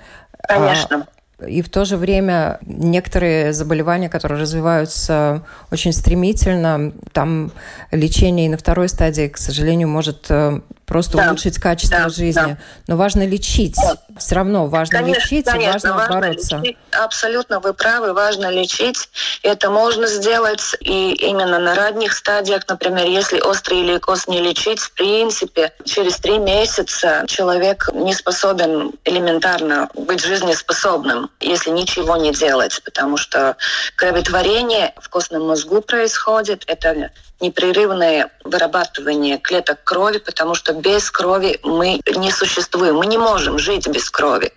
Конечно. 0.49 1.07
И 1.47 1.63
в 1.63 1.69
то 1.69 1.85
же 1.85 1.97
время 1.97 2.59
некоторые 2.63 3.53
заболевания, 3.53 4.09
которые 4.09 4.41
развиваются 4.41 5.43
очень 5.71 5.93
стремительно, 5.93 6.93
там 7.13 7.51
лечение 7.91 8.47
и 8.47 8.49
на 8.49 8.57
второй 8.57 8.89
стадии, 8.89 9.29
к 9.29 9.37
сожалению, 9.37 9.89
может 9.89 10.27
э, 10.31 10.61
просто 10.87 11.17
да. 11.17 11.29
улучшить 11.29 11.59
качество 11.59 11.99
да, 12.05 12.09
жизни. 12.09 12.35
Да. 12.35 12.59
Но 12.89 12.97
важно 12.97 13.27
лечить. 13.27 13.77
Вот. 13.77 13.99
Все 14.19 14.35
равно 14.35 14.67
важно 14.67 14.99
конечно, 14.99 15.21
лечить 15.21 15.47
конечно, 15.47 15.69
и 15.69 15.73
важно, 15.73 15.95
важно 15.95 16.15
бороться. 16.15 16.57
Лечить. 16.59 16.77
Абсолютно 16.93 17.61
вы 17.61 17.75
правы, 17.75 18.13
важно 18.13 18.51
лечить. 18.51 19.09
Это 19.43 19.71
можно 19.71 20.07
сделать 20.07 20.77
и 20.81 21.13
именно 21.13 21.59
на 21.59 21.75
ранних 21.75 22.13
стадиях, 22.13 22.63
например, 22.69 23.07
если 23.07 23.41
острый 23.41 23.83
лейкоз 23.83 24.29
не 24.29 24.41
лечить, 24.41 24.81
в 24.81 24.93
принципе, 24.93 25.73
через 25.85 26.17
три 26.17 26.39
месяца 26.39 27.25
человек 27.27 27.89
не 27.93 28.15
способен 28.15 28.93
элементарно 29.05 29.89
быть 29.95 30.25
жизнеспособным, 30.25 31.31
если 31.41 31.71
ничего 31.71 32.17
не 32.17 32.33
делать, 32.33 32.81
потому 32.85 33.17
что 33.17 33.57
кроветворение 33.97 34.95
в 35.01 35.09
костном 35.09 35.47
мозгу 35.47 35.81
происходит, 35.81 36.65
это 36.67 37.11
непрерывное 37.41 38.31
вырабатывание 38.45 39.39
клеток 39.39 39.83
крови, 39.85 40.19
потому 40.19 40.55
что 40.55 40.74
без 40.75 41.11
крови 41.11 41.59
мы 41.63 42.01
не 42.17 42.31
существуем, 42.31 42.97
мы 42.97 43.07
не 43.07 43.19
можем 43.19 43.59
жить 43.59 43.89
без 43.89 44.11
крови. 44.11 44.53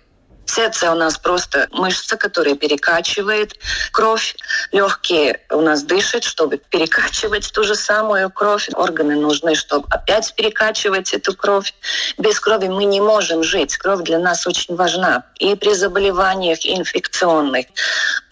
Сердце 0.47 0.89
у 0.91 0.95
нас 0.95 1.17
просто 1.17 1.67
мышца, 1.71 2.15
которая 2.15 2.55
перекачивает 2.55 3.53
кровь. 3.91 4.36
Легкие 4.71 5.41
у 5.51 5.62
нас 5.62 5.83
дышат, 5.83 6.24
чтобы 6.24 6.57
перекачивать 6.69 7.51
ту 7.53 7.63
же 7.63 7.75
самую 7.75 8.29
кровь. 8.29 8.69
Органы 8.74 9.15
нужны, 9.17 9.55
чтобы 9.55 9.86
опять 9.89 10.33
перекачивать 10.36 11.13
эту 11.13 11.36
кровь. 11.36 11.74
Без 12.17 12.39
крови 12.39 12.69
мы 12.69 12.86
не 12.86 13.01
можем 13.01 13.43
жить. 13.43 13.77
Кровь 13.77 14.03
для 14.03 14.19
нас 14.19 14.47
очень 14.47 14.75
важна. 14.75 15.25
И 15.38 15.55
при 15.55 15.74
заболеваниях 15.74 16.65
инфекционных. 16.65 17.65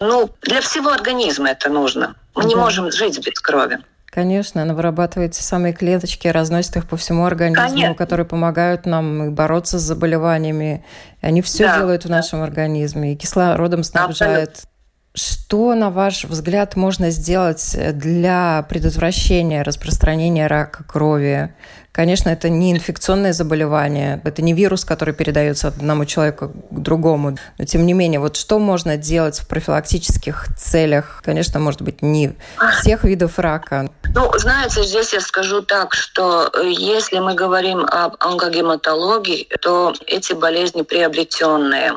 Ну, 0.00 0.34
для 0.42 0.62
всего 0.62 0.90
организма 0.90 1.50
это 1.50 1.68
нужно. 1.68 2.16
Мы 2.34 2.42
да. 2.42 2.48
не 2.48 2.54
можем 2.54 2.90
жить 2.90 3.18
без 3.24 3.38
крови. 3.40 3.78
Конечно, 4.16 4.62
она 4.62 4.72
вырабатывает 4.72 5.32
те 5.32 5.42
самые 5.42 5.74
клеточки, 5.74 6.26
разносит 6.26 6.74
их 6.78 6.88
по 6.88 6.96
всему 6.96 7.26
организму, 7.26 7.66
Конечно. 7.66 7.94
которые 7.94 8.24
помогают 8.24 8.86
нам 8.86 9.34
бороться 9.34 9.78
с 9.78 9.82
заболеваниями. 9.82 10.86
Они 11.20 11.42
все 11.42 11.66
да, 11.66 11.80
делают 11.80 12.06
в 12.06 12.08
нашем 12.08 12.40
организме 12.40 13.12
и 13.12 13.16
кислородом 13.16 13.84
снабжают. 13.84 14.48
Абсолютно. 14.48 14.70
Что, 15.12 15.74
на 15.74 15.90
ваш 15.90 16.24
взгляд, 16.24 16.76
можно 16.76 17.10
сделать 17.10 17.76
для 17.92 18.64
предотвращения 18.70 19.60
распространения 19.60 20.46
рака 20.46 20.82
крови? 20.84 21.54
Конечно, 21.96 22.28
это 22.28 22.50
не 22.50 22.72
инфекционное 22.72 23.32
заболевание, 23.32 24.20
это 24.22 24.42
не 24.42 24.52
вирус, 24.52 24.84
который 24.84 25.14
передается 25.14 25.68
одному 25.68 26.04
человеку 26.04 26.52
к 26.70 26.78
другому. 26.78 27.38
Но 27.56 27.64
тем 27.64 27.86
не 27.86 27.94
менее, 27.94 28.20
вот 28.20 28.36
что 28.36 28.58
можно 28.58 28.98
делать 28.98 29.38
в 29.38 29.48
профилактических 29.48 30.48
целях? 30.58 31.22
Конечно, 31.24 31.58
может 31.58 31.80
быть, 31.80 32.02
не 32.02 32.36
всех 32.80 33.04
видов 33.04 33.38
рака. 33.38 33.88
Ну, 34.14 34.30
знаете, 34.36 34.82
здесь 34.82 35.14
я 35.14 35.22
скажу 35.22 35.62
так, 35.62 35.94
что 35.94 36.50
э, 36.52 36.68
если 36.70 37.18
мы 37.18 37.34
говорим 37.34 37.86
об 37.86 38.16
онкогематологии, 38.20 39.48
то 39.62 39.94
эти 40.06 40.34
болезни 40.34 40.82
приобретенные. 40.82 41.92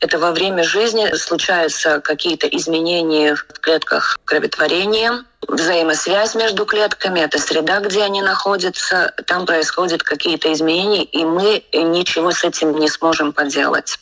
Это 0.00 0.18
во 0.18 0.32
время 0.32 0.64
жизни 0.64 1.14
случаются 1.14 2.00
какие-то 2.00 2.46
изменения 2.46 3.34
в 3.34 3.44
клетках 3.60 4.18
кроветворения, 4.24 5.26
взаимосвязь 5.48 6.34
между 6.34 6.64
клетками, 6.64 7.20
это 7.20 7.38
среда, 7.38 7.80
где 7.80 8.02
они 8.02 8.22
находятся, 8.22 9.12
там 9.26 9.46
происходят 9.46 10.02
какие-то 10.02 10.52
изменения, 10.52 11.04
и 11.04 11.24
мы 11.24 11.62
ничего 11.72 12.30
с 12.30 12.44
этим 12.44 12.78
не 12.78 12.88
сможем 12.88 13.32
поделать. 13.32 13.98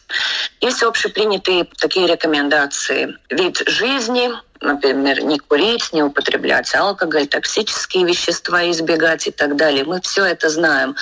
Есть 0.60 0.82
общепринятые 0.82 1.66
такие 1.78 2.06
рекомендации. 2.06 3.16
Вид 3.30 3.62
жизни, 3.66 4.30
например, 4.60 5.22
не 5.22 5.38
курить, 5.38 5.92
не 5.92 6.02
употреблять 6.02 6.74
алкоголь, 6.74 7.26
токсические 7.26 8.04
вещества 8.04 8.68
избегать 8.70 9.26
и 9.26 9.30
так 9.30 9.56
далее. 9.56 9.84
Мы 9.84 10.00
все 10.00 10.24
это 10.24 10.48
знаем. 10.48 10.96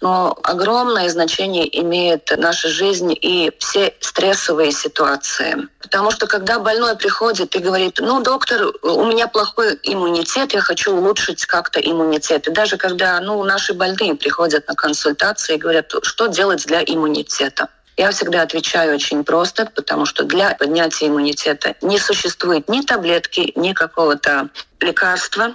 Но 0.00 0.36
огромное 0.42 1.08
значение 1.08 1.80
имеет 1.80 2.32
наша 2.36 2.68
жизнь 2.68 3.14
и 3.20 3.52
все 3.58 3.94
стрессовые 4.00 4.72
ситуации. 4.72 5.68
Потому 5.80 6.10
что 6.10 6.26
когда 6.26 6.58
больной 6.58 6.96
приходит 6.96 7.54
и 7.54 7.58
говорит, 7.58 7.98
ну, 8.00 8.22
доктор, 8.22 8.72
у 8.82 9.04
меня 9.04 9.28
плохой 9.28 9.78
иммунитет, 9.82 10.52
я 10.52 10.60
хочу 10.60 10.92
улучшить 10.92 11.46
как-то 11.46 11.80
иммунитет. 11.80 12.48
И 12.48 12.50
даже 12.50 12.76
когда 12.76 13.20
ну, 13.20 13.42
наши 13.44 13.74
больные 13.74 14.14
приходят 14.14 14.66
на 14.66 14.74
консультации 14.74 15.54
и 15.54 15.58
говорят, 15.58 15.92
что 16.02 16.26
делать 16.26 16.66
для 16.66 16.82
иммунитета. 16.82 17.68
Я 17.96 18.10
всегда 18.10 18.42
отвечаю 18.42 18.94
очень 18.94 19.24
просто, 19.24 19.66
потому 19.66 20.04
что 20.04 20.24
для 20.24 20.54
поднятия 20.54 21.06
иммунитета 21.06 21.76
не 21.80 21.98
существует 21.98 22.68
ни 22.68 22.80
таблетки, 22.80 23.52
ни 23.54 23.72
какого-то 23.72 24.48
лекарства. 24.80 25.54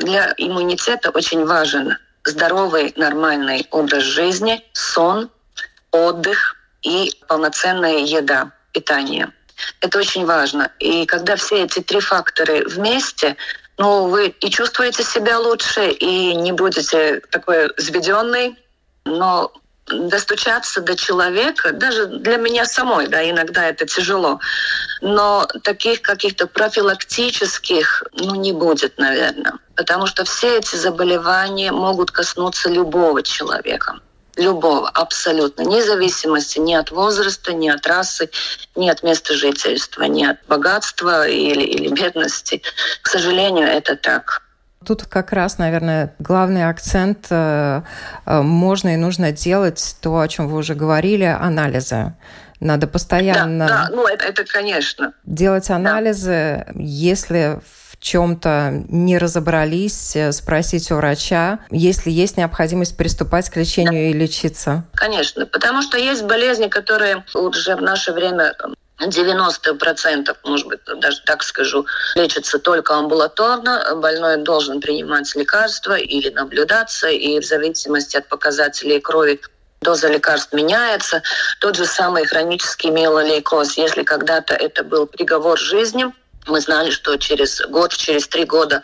Для 0.00 0.34
иммунитета 0.36 1.10
очень 1.10 1.46
важен 1.46 1.96
здоровый, 2.24 2.92
нормальный 2.96 3.66
образ 3.70 4.02
жизни, 4.02 4.62
сон, 4.72 5.30
отдых 5.90 6.56
и 6.82 7.12
полноценная 7.26 7.98
еда, 7.98 8.52
питание. 8.72 9.32
Это 9.80 9.98
очень 9.98 10.26
важно. 10.26 10.70
И 10.78 11.06
когда 11.06 11.36
все 11.36 11.64
эти 11.64 11.80
три 11.80 12.00
фактора 12.00 12.62
вместе, 12.68 13.36
ну, 13.78 14.08
вы 14.08 14.28
и 14.28 14.50
чувствуете 14.50 15.02
себя 15.02 15.38
лучше, 15.38 15.90
и 15.90 16.34
не 16.34 16.52
будете 16.52 17.20
такой 17.30 17.70
заведенный, 17.76 18.56
но 19.04 19.52
достучаться 19.90 20.80
до 20.80 20.96
человека, 20.96 21.72
даже 21.72 22.06
для 22.06 22.36
меня 22.36 22.64
самой, 22.64 23.08
да, 23.08 23.28
иногда 23.28 23.66
это 23.66 23.86
тяжело, 23.86 24.40
но 25.00 25.46
таких 25.62 26.02
каких-то 26.02 26.46
профилактических, 26.46 28.04
ну, 28.12 28.34
не 28.34 28.52
будет, 28.52 28.98
наверное, 28.98 29.54
потому 29.74 30.06
что 30.06 30.24
все 30.24 30.58
эти 30.58 30.76
заболевания 30.76 31.72
могут 31.72 32.10
коснуться 32.10 32.68
любого 32.68 33.22
человека 33.22 34.00
любого, 34.38 34.88
абсолютно, 34.88 35.62
независимости 35.62 36.58
ни 36.58 36.74
от 36.74 36.90
возраста, 36.90 37.52
ни 37.52 37.68
от 37.68 37.86
расы, 37.86 38.30
ни 38.76 38.88
от 38.88 39.02
места 39.02 39.34
жительства, 39.34 40.04
ни 40.04 40.24
от 40.24 40.38
богатства 40.46 41.26
или, 41.26 41.62
или 41.62 41.88
бедности. 41.88 42.62
К 43.02 43.08
сожалению, 43.08 43.66
это 43.66 43.96
так. 43.96 44.42
Тут 44.84 45.04
как 45.04 45.32
раз, 45.32 45.58
наверное, 45.58 46.14
главный 46.18 46.68
акцент 46.68 47.26
э, 47.30 47.82
э, 48.26 48.42
можно 48.42 48.94
и 48.94 48.96
нужно 48.96 49.32
делать 49.32 49.96
то, 50.00 50.20
о 50.20 50.28
чем 50.28 50.48
вы 50.48 50.58
уже 50.58 50.74
говорили, 50.74 51.24
анализы. 51.24 52.14
Надо 52.60 52.86
постоянно... 52.86 53.66
Да, 53.66 53.88
да 53.88 53.88
ну 53.90 54.06
это, 54.06 54.26
это 54.26 54.44
конечно. 54.44 55.12
Делать 55.24 55.70
анализы, 55.70 56.64
да. 56.66 56.72
если 56.74 57.60
в 57.64 58.00
чем-то 58.00 58.84
не 58.88 59.18
разобрались, 59.18 60.14
э, 60.14 60.32
спросить 60.32 60.90
у 60.92 60.96
врача, 60.96 61.58
если 61.70 62.10
есть 62.10 62.36
необходимость 62.36 62.96
приступать 62.96 63.50
к 63.50 63.56
лечению 63.56 64.10
да. 64.12 64.16
и 64.16 64.20
лечиться. 64.20 64.84
Конечно, 64.94 65.46
потому 65.46 65.82
что 65.82 65.98
есть 65.98 66.24
болезни, 66.24 66.68
которые 66.68 67.24
уже 67.34 67.76
в 67.76 67.82
наше 67.82 68.12
время 68.12 68.54
90%, 69.00 70.36
может 70.44 70.66
быть, 70.66 70.80
даже 70.96 71.20
так 71.24 71.42
скажу, 71.42 71.86
лечится 72.14 72.58
только 72.58 72.94
амбулаторно. 72.94 73.94
Больной 73.96 74.38
должен 74.38 74.80
принимать 74.80 75.34
лекарства 75.34 75.96
или 75.96 76.30
наблюдаться, 76.30 77.08
и 77.08 77.38
в 77.38 77.44
зависимости 77.44 78.16
от 78.16 78.28
показателей 78.28 79.00
крови 79.00 79.40
доза 79.80 80.08
лекарств 80.08 80.52
меняется. 80.52 81.22
Тот 81.60 81.76
же 81.76 81.86
самый 81.86 82.26
хронический 82.26 82.90
миелолейкоз, 82.90 83.76
если 83.78 84.02
когда-то 84.02 84.54
это 84.54 84.82
был 84.82 85.06
приговор 85.06 85.58
жизни, 85.58 86.06
мы 86.48 86.60
знали, 86.60 86.90
что 86.90 87.16
через 87.16 87.60
год, 87.68 87.94
через 87.96 88.26
три 88.28 88.44
года 88.44 88.82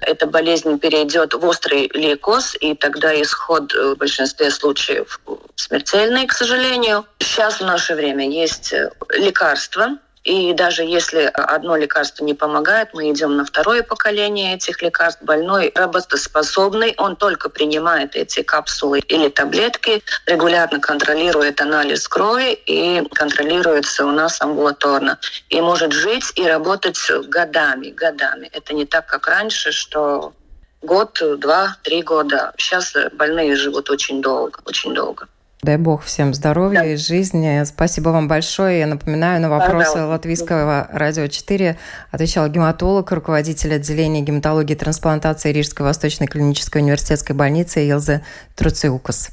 эта 0.00 0.26
болезнь 0.26 0.78
перейдет 0.78 1.34
в 1.34 1.44
острый 1.44 1.90
лейкоз, 1.94 2.56
и 2.60 2.74
тогда 2.74 3.20
исход 3.22 3.72
в 3.72 3.94
большинстве 3.96 4.50
случаев 4.50 5.20
смертельный, 5.56 6.26
к 6.26 6.32
сожалению. 6.32 7.06
Сейчас 7.20 7.60
в 7.60 7.64
наше 7.64 7.94
время 7.94 8.28
есть 8.28 8.74
лекарства, 9.10 9.98
и 10.24 10.52
даже 10.52 10.82
если 10.82 11.30
одно 11.32 11.76
лекарство 11.76 12.24
не 12.24 12.34
помогает, 12.34 12.90
мы 12.94 13.10
идем 13.10 13.36
на 13.36 13.44
второе 13.44 13.82
поколение 13.82 14.54
этих 14.54 14.80
лекарств. 14.80 15.22
Больной 15.22 15.72
работоспособный, 15.74 16.94
он 16.96 17.16
только 17.16 17.48
принимает 17.48 18.14
эти 18.14 18.42
капсулы 18.42 19.00
или 19.00 19.28
таблетки, 19.28 20.02
регулярно 20.26 20.80
контролирует 20.80 21.60
анализ 21.60 22.06
крови 22.06 22.52
и 22.66 23.02
контролируется 23.14 24.06
у 24.06 24.12
нас 24.12 24.40
амбулаторно. 24.40 25.18
И 25.48 25.60
может 25.60 25.92
жить 25.92 26.30
и 26.36 26.46
работать 26.46 26.98
годами, 27.28 27.90
годами. 27.90 28.48
Это 28.52 28.74
не 28.74 28.86
так, 28.86 29.06
как 29.06 29.26
раньше, 29.26 29.72
что 29.72 30.32
год, 30.82 31.20
два, 31.38 31.76
три 31.82 32.02
года. 32.02 32.52
Сейчас 32.58 32.94
больные 33.12 33.56
живут 33.56 33.90
очень 33.90 34.22
долго, 34.22 34.60
очень 34.64 34.94
долго. 34.94 35.26
Дай 35.64 35.76
бог 35.76 36.02
всем 36.02 36.34
здоровья 36.34 36.80
да. 36.80 36.86
и 36.86 36.96
жизни. 36.96 37.62
Спасибо 37.62 38.08
вам 38.08 38.26
большое. 38.26 38.80
Я 38.80 38.88
напоминаю, 38.88 39.40
на 39.40 39.48
вопросы 39.48 39.92
Пожалуйста. 39.92 40.06
Латвийского 40.08 40.88
радио 40.90 41.28
4 41.28 41.78
отвечал 42.10 42.48
гематолог, 42.48 43.12
руководитель 43.12 43.72
отделения 43.72 44.22
гематологии 44.22 44.72
и 44.72 44.76
трансплантации 44.76 45.52
Рижской 45.52 45.86
Восточной 45.86 46.26
клинической 46.26 46.82
университетской 46.82 47.36
больницы 47.36 47.78
Елза 47.78 48.22
Труциукас. 48.56 49.30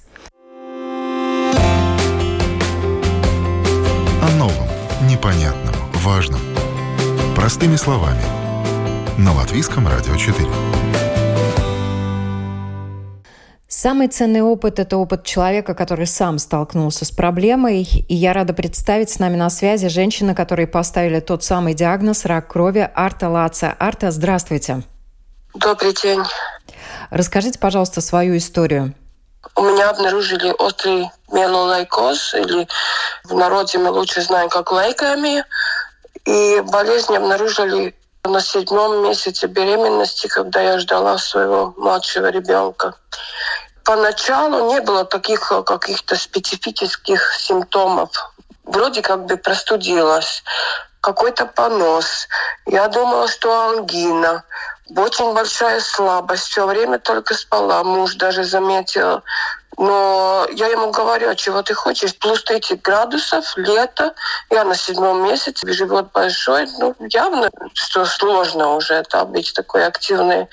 О 4.22 4.30
новом, 4.38 4.68
непонятном, 5.10 5.74
важном. 5.96 6.42
Простыми 7.36 7.76
словами. 7.76 8.22
На 9.18 9.34
Латвийском 9.34 9.88
радио 9.88 10.16
4. 10.16 10.48
Самый 13.82 14.10
ценный 14.10 14.42
опыт– 14.42 14.78
это 14.82 14.98
опыт 14.98 15.24
человека, 15.24 15.74
который 15.74 16.06
сам 16.06 16.38
столкнулся 16.38 17.06
с 17.06 17.12
проблемой. 17.12 17.88
И 18.10 18.14
я 18.14 18.34
рада 18.34 18.52
представить 18.52 19.10
с 19.10 19.20
нами 19.20 19.38
на 19.38 19.50
связи 19.50 19.88
женщина, 19.88 20.36
которой 20.36 20.68
поставили 20.68 21.22
тот 21.22 21.46
самый 21.46 21.74
диагноз– 21.74 22.26
рак 22.26 22.50
крови 22.50 22.92
Арта 22.94 23.30
Лаца. 23.30 23.74
Арта, 23.80 24.12
здравствуйте. 24.12 24.84
Добрый 25.54 25.94
день. 25.94 26.22
Расскажите, 27.10 27.58
пожалуйста, 27.58 28.02
свою 28.02 28.36
историю. 28.36 28.96
У 29.56 29.62
меня 29.62 29.92
обнаружили 29.92 30.54
острый 30.60 31.10
миелолейкоз, 31.32 32.34
или 32.34 32.68
в 33.24 33.34
народе 33.34 33.78
мы 33.78 33.92
лучше 33.92 34.22
знаем 34.22 34.50
как 34.50 34.74
лейками. 34.74 35.46
И 36.26 36.62
болезнь 36.70 37.16
обнаружили 37.16 37.96
на 38.26 38.42
седьмом 38.42 39.04
месяце 39.06 39.48
беременности, 39.48 40.28
когда 40.28 40.60
я 40.60 40.80
ждала 40.80 41.18
своего 41.18 41.74
младшего 41.78 42.28
ребенка 42.30 42.94
поначалу 43.90 44.72
не 44.72 44.82
было 44.82 45.04
таких 45.04 45.52
э, 45.52 45.64
каких-то 45.64 46.16
специфических 46.16 47.34
симптомов. 47.34 48.12
Вроде 48.64 49.02
как 49.02 49.26
бы 49.26 49.36
простудилась, 49.36 50.44
какой-то 51.02 51.48
понос. 51.48 52.28
Я 52.68 52.88
думала, 52.88 53.28
что 53.28 53.52
ангина. 53.70 54.44
Очень 54.96 55.34
большая 55.34 55.80
слабость. 55.80 56.50
Все 56.50 56.68
время 56.68 57.00
только 57.00 57.34
спала. 57.34 57.84
Муж 57.84 58.14
даже 58.14 58.44
заметил. 58.44 59.24
Но 59.78 60.48
я 60.52 60.68
ему 60.68 60.92
говорю, 60.92 61.30
а 61.30 61.36
чего 61.36 61.62
ты 61.62 61.74
хочешь? 61.74 62.16
Плюс 62.18 62.44
30 62.44 62.82
градусов, 62.82 63.46
лето, 63.56 64.14
я 64.50 64.64
на 64.64 64.76
седьмом 64.76 65.24
месяце, 65.24 65.72
живот 65.72 66.12
большой. 66.14 66.68
Ну, 66.80 66.96
явно, 67.00 67.50
что 67.74 68.06
сложно 68.06 68.76
уже 68.76 68.96
это 68.96 69.24
быть 69.26 69.54
такой 69.54 69.86
активной. 69.86 70.48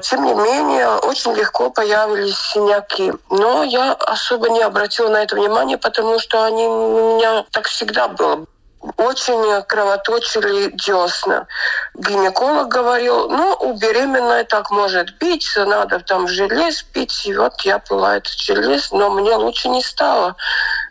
Тем 0.00 0.24
не 0.24 0.34
менее, 0.34 0.88
очень 0.88 1.32
легко 1.34 1.70
появились 1.70 2.36
синяки. 2.36 3.12
Но 3.30 3.62
я 3.62 3.92
особо 3.92 4.50
не 4.50 4.60
обратила 4.60 5.08
на 5.08 5.22
это 5.22 5.36
внимание, 5.36 5.78
потому 5.78 6.18
что 6.18 6.44
они 6.44 6.66
у 6.66 7.16
меня 7.16 7.44
так 7.52 7.68
всегда 7.68 8.08
было 8.08 8.44
очень 8.96 9.62
кровоточили 9.64 10.70
десна. 10.70 11.46
Гинеколог 11.94 12.68
говорил, 12.68 13.28
ну, 13.28 13.56
у 13.60 13.74
беременной 13.74 14.44
так 14.44 14.70
может 14.70 15.18
быть, 15.18 15.46
надо 15.56 16.00
там 16.00 16.28
желез 16.28 16.82
пить. 16.82 17.26
И 17.26 17.34
вот 17.34 17.60
я 17.62 17.78
пила 17.78 18.16
этот 18.16 18.32
желез, 18.32 18.90
но 18.90 19.10
мне 19.10 19.34
лучше 19.34 19.68
не 19.68 19.82
стало. 19.82 20.36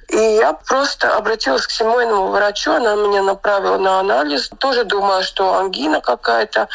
И 0.10 0.18
я 0.18 0.54
просто 0.54 1.16
обратилась 1.16 1.68
к 1.68 1.72
семейному 1.72 2.30
врачу, 2.30 2.72
она 2.72 2.96
меня 2.96 3.22
направила 3.22 3.78
на 3.78 4.00
анализ. 4.00 4.50
Тоже 4.58 4.84
думала, 4.84 5.22
что 5.22 5.56
ангина 5.56 6.02
какая-то. 6.02 6.68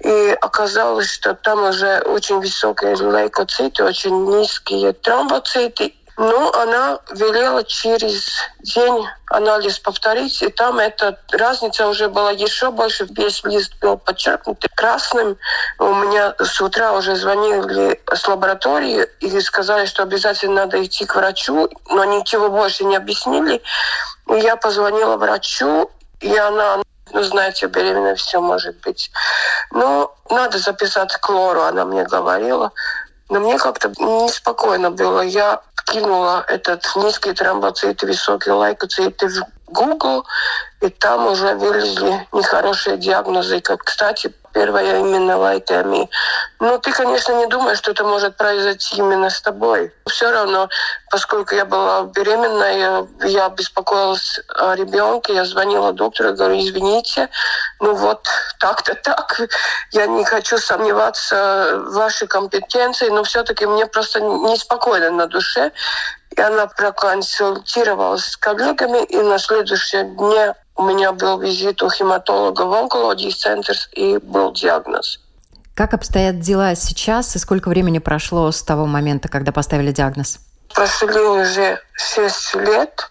И 0.00 0.36
оказалось, 0.40 1.10
что 1.10 1.34
там 1.34 1.64
уже 1.64 2.00
очень 2.00 2.40
высокие 2.40 2.94
лейкоциты, 2.94 3.84
очень 3.84 4.26
низкие 4.26 4.92
тромбоциты. 4.92 5.94
Ну, 6.16 6.52
она 6.52 7.00
велела 7.10 7.64
через 7.64 8.28
день 8.60 9.06
анализ 9.30 9.80
повторить, 9.80 10.42
и 10.42 10.48
там 10.48 10.78
эта 10.78 11.18
разница 11.32 11.88
уже 11.88 12.08
была 12.08 12.30
еще 12.30 12.70
больше. 12.70 13.06
Весь 13.10 13.42
лист 13.44 13.72
был 13.80 13.98
подчеркнут 13.98 14.64
красным. 14.76 15.36
У 15.78 15.94
меня 15.94 16.34
с 16.38 16.60
утра 16.60 16.92
уже 16.92 17.16
звонили 17.16 18.00
с 18.12 18.28
лаборатории 18.28 19.08
и 19.20 19.40
сказали, 19.40 19.86
что 19.86 20.04
обязательно 20.04 20.62
надо 20.62 20.84
идти 20.84 21.04
к 21.04 21.16
врачу, 21.16 21.68
но 21.88 22.04
ничего 22.04 22.48
больше 22.48 22.84
не 22.84 22.96
объяснили. 22.96 23.60
И 24.28 24.38
я 24.38 24.56
позвонила 24.56 25.16
врачу, 25.16 25.90
и 26.20 26.36
она 26.36 26.80
ну, 27.12 27.22
знаете, 27.22 27.66
беременная 27.66 28.14
все 28.14 28.40
может 28.40 28.80
быть. 28.80 29.10
Ну, 29.72 30.10
надо 30.30 30.58
записать 30.58 31.12
к 31.12 31.28
лору, 31.28 31.62
она 31.62 31.84
мне 31.84 32.04
говорила. 32.04 32.72
Но 33.28 33.40
мне 33.40 33.58
как-то 33.58 33.88
неспокойно 33.98 34.90
было. 34.90 35.20
Я 35.20 35.60
кинула 35.86 36.44
этот 36.48 36.84
низкий 36.96 37.32
тромбоцит 37.32 38.02
высокий 38.02 38.50
лейкоцит 38.50 39.20
в 39.22 39.46
Google, 39.68 40.26
и 40.80 40.88
там 40.88 41.26
уже 41.26 41.54
вылезли 41.54 42.26
нехорошие 42.32 42.96
диагнозы. 42.96 43.60
Как, 43.60 43.84
кстати, 43.84 44.32
первая 44.54 45.00
именно 45.00 45.36
лайтами. 45.36 46.08
Но 46.60 46.78
ты, 46.78 46.92
конечно, 46.92 47.32
не 47.32 47.46
думаешь, 47.46 47.78
что 47.78 47.90
это 47.90 48.04
может 48.04 48.36
произойти 48.36 48.96
именно 48.96 49.28
с 49.28 49.42
тобой. 49.42 49.92
Все 50.06 50.30
равно, 50.30 50.68
поскольку 51.10 51.54
я 51.54 51.64
была 51.64 52.04
беременная, 52.04 52.78
я, 52.78 53.06
я 53.28 53.48
беспокоилась 53.50 54.40
о 54.54 54.74
ребенке, 54.74 55.34
я 55.34 55.44
звонила 55.44 55.92
доктору, 55.92 56.34
говорю, 56.34 56.58
извините, 56.58 57.28
ну 57.80 57.94
вот 57.94 58.26
так-то 58.60 58.94
так. 58.94 59.40
Я 59.90 60.06
не 60.06 60.24
хочу 60.24 60.56
сомневаться 60.58 61.82
в 61.86 61.94
вашей 61.94 62.28
компетенции, 62.28 63.08
но 63.08 63.24
все-таки 63.24 63.66
мне 63.66 63.86
просто 63.86 64.20
неспокойно 64.20 65.10
на 65.10 65.26
душе. 65.26 65.72
И 66.36 66.40
она 66.40 66.66
проконсультировалась 66.66 68.24
с 68.24 68.36
коллегами, 68.36 69.04
и 69.04 69.18
на 69.18 69.38
следующем 69.38 70.16
дне 70.16 70.54
у 70.76 70.82
меня 70.84 71.12
был 71.12 71.38
визит 71.38 71.82
у 71.82 71.90
хематолога 71.90 72.62
в 72.62 72.72
онкологии 72.74 73.30
центр, 73.30 73.74
и 73.92 74.18
был 74.18 74.52
диагноз. 74.52 75.20
Как 75.74 75.94
обстоят 75.94 76.40
дела 76.40 76.74
сейчас, 76.74 77.34
и 77.34 77.38
сколько 77.38 77.68
времени 77.68 77.98
прошло 77.98 78.50
с 78.50 78.62
того 78.62 78.86
момента, 78.86 79.28
когда 79.28 79.52
поставили 79.52 79.92
диагноз? 79.92 80.38
Прошли 80.72 81.20
уже 81.20 81.80
6 81.94 82.54
лет, 82.56 83.10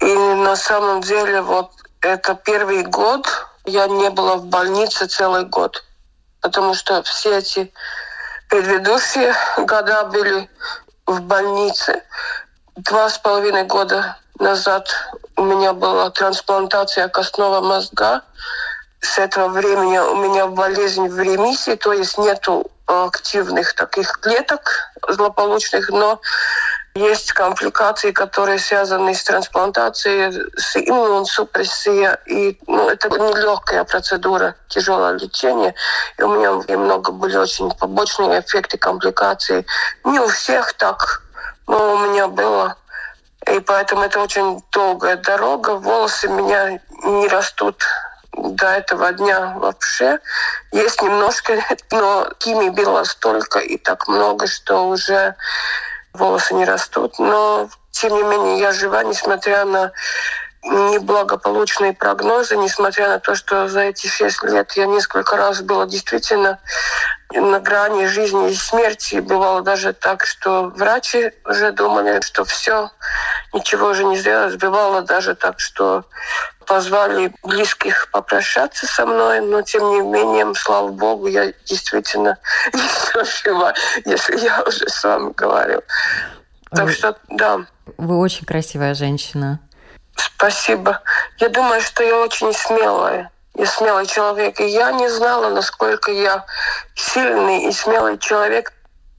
и 0.00 0.14
на 0.14 0.56
самом 0.56 1.00
деле 1.00 1.42
вот 1.42 1.70
это 2.00 2.34
первый 2.34 2.84
год, 2.84 3.26
я 3.64 3.86
не 3.88 4.10
была 4.10 4.36
в 4.36 4.46
больнице 4.46 5.06
целый 5.06 5.44
год, 5.44 5.84
потому 6.40 6.74
что 6.74 7.02
все 7.02 7.38
эти 7.38 7.72
предыдущие 8.48 9.34
года 9.56 10.04
были 10.04 10.48
в 11.06 11.20
больнице. 11.22 12.02
Два 12.76 13.08
с 13.08 13.18
половиной 13.18 13.64
года 13.64 14.16
назад 14.38 14.88
у 15.38 15.44
меня 15.44 15.72
была 15.72 16.10
трансплантация 16.10 17.08
костного 17.08 17.60
мозга. 17.60 18.22
С 19.00 19.18
этого 19.18 19.48
времени 19.48 19.96
у 19.98 20.16
меня 20.16 20.48
болезнь 20.48 21.06
в 21.06 21.20
ремиссии, 21.20 21.76
то 21.76 21.92
есть 21.92 22.18
нету 22.18 22.68
активных 22.86 23.74
таких 23.74 24.18
клеток 24.18 24.90
злополучных, 25.06 25.90
но 25.90 26.20
есть 26.96 27.32
компликации, 27.32 28.10
которые 28.10 28.58
связаны 28.58 29.14
с 29.14 29.22
трансплантацией, 29.22 30.50
с 30.56 30.74
иммуносупрессией. 30.76 32.16
И 32.26 32.58
ну, 32.66 32.88
это 32.88 33.08
нелегкая 33.08 33.84
процедура, 33.84 34.56
тяжелое 34.68 35.12
лечение. 35.12 35.76
И 36.18 36.22
у 36.22 36.34
меня 36.34 36.76
много 36.76 37.12
были 37.12 37.36
очень 37.36 37.70
побочные 37.70 38.40
эффекты, 38.40 38.78
компликаций. 38.78 39.64
Не 40.02 40.18
у 40.18 40.26
всех 40.26 40.72
так, 40.72 41.22
но 41.68 41.94
у 41.94 41.98
меня 41.98 42.26
было. 42.26 42.76
И 43.54 43.60
поэтому 43.60 44.02
это 44.02 44.20
очень 44.20 44.62
долгая 44.72 45.16
дорога. 45.16 45.76
Волосы 45.76 46.28
у 46.28 46.34
меня 46.34 46.80
не 47.02 47.28
растут 47.28 47.82
до 48.32 48.66
этого 48.66 49.12
дня 49.12 49.54
вообще. 49.56 50.18
Есть 50.72 51.02
немножко, 51.02 51.54
но 51.90 52.28
химии 52.42 52.70
было 52.70 53.04
столько 53.04 53.58
и 53.58 53.78
так 53.78 54.08
много, 54.08 54.46
что 54.46 54.88
уже 54.88 55.34
волосы 56.12 56.54
не 56.54 56.64
растут. 56.64 57.18
Но, 57.18 57.68
тем 57.90 58.14
не 58.14 58.22
менее, 58.22 58.58
я 58.58 58.72
жива, 58.72 59.02
несмотря 59.02 59.64
на 59.64 59.92
неблагополучные 60.64 61.92
прогнозы, 61.92 62.56
несмотря 62.56 63.08
на 63.08 63.18
то, 63.18 63.34
что 63.34 63.68
за 63.68 63.80
эти 63.80 64.06
шесть 64.06 64.42
лет 64.42 64.72
я 64.72 64.86
несколько 64.86 65.36
раз 65.36 65.62
была 65.62 65.86
действительно 65.86 66.58
на 67.32 67.60
грани 67.60 68.06
жизни 68.06 68.50
и 68.50 68.54
смерти. 68.54 69.16
Бывало 69.16 69.62
даже 69.62 69.92
так, 69.92 70.24
что 70.24 70.72
врачи 70.74 71.30
уже 71.44 71.72
думали, 71.72 72.20
что 72.22 72.44
все, 72.44 72.90
ничего 73.52 73.88
уже 73.88 74.04
не 74.04 74.16
сделать. 74.16 74.56
Бывало 74.56 75.02
даже 75.02 75.34
так, 75.34 75.60
что 75.60 76.04
позвали 76.66 77.32
близких 77.42 78.10
попрощаться 78.10 78.86
со 78.86 79.06
мной, 79.06 79.40
но 79.40 79.62
тем 79.62 79.90
не 79.90 80.00
менее, 80.00 80.52
слава 80.54 80.88
богу, 80.88 81.26
я 81.26 81.52
действительно 81.64 82.36
еще 82.72 83.24
жива, 83.24 83.74
если 84.04 84.38
я 84.38 84.62
уже 84.62 84.88
с 84.88 85.02
вами 85.04 85.32
говорю. 85.32 85.82
Так 86.70 86.90
что, 86.90 87.16
да. 87.30 87.60
Вы 87.96 88.18
очень 88.18 88.44
красивая 88.44 88.94
женщина. 88.94 89.60
Спасибо. 90.18 91.00
Я 91.38 91.48
думаю, 91.48 91.80
что 91.80 92.02
я 92.02 92.18
очень 92.18 92.52
смелая 92.52 93.30
и 93.56 93.64
смелый 93.64 94.06
человек. 94.06 94.60
И 94.60 94.66
я 94.66 94.92
не 94.92 95.08
знала, 95.08 95.50
насколько 95.50 96.10
я 96.10 96.44
сильный 96.94 97.64
и 97.64 97.72
смелый 97.72 98.18
человек, 98.18 98.72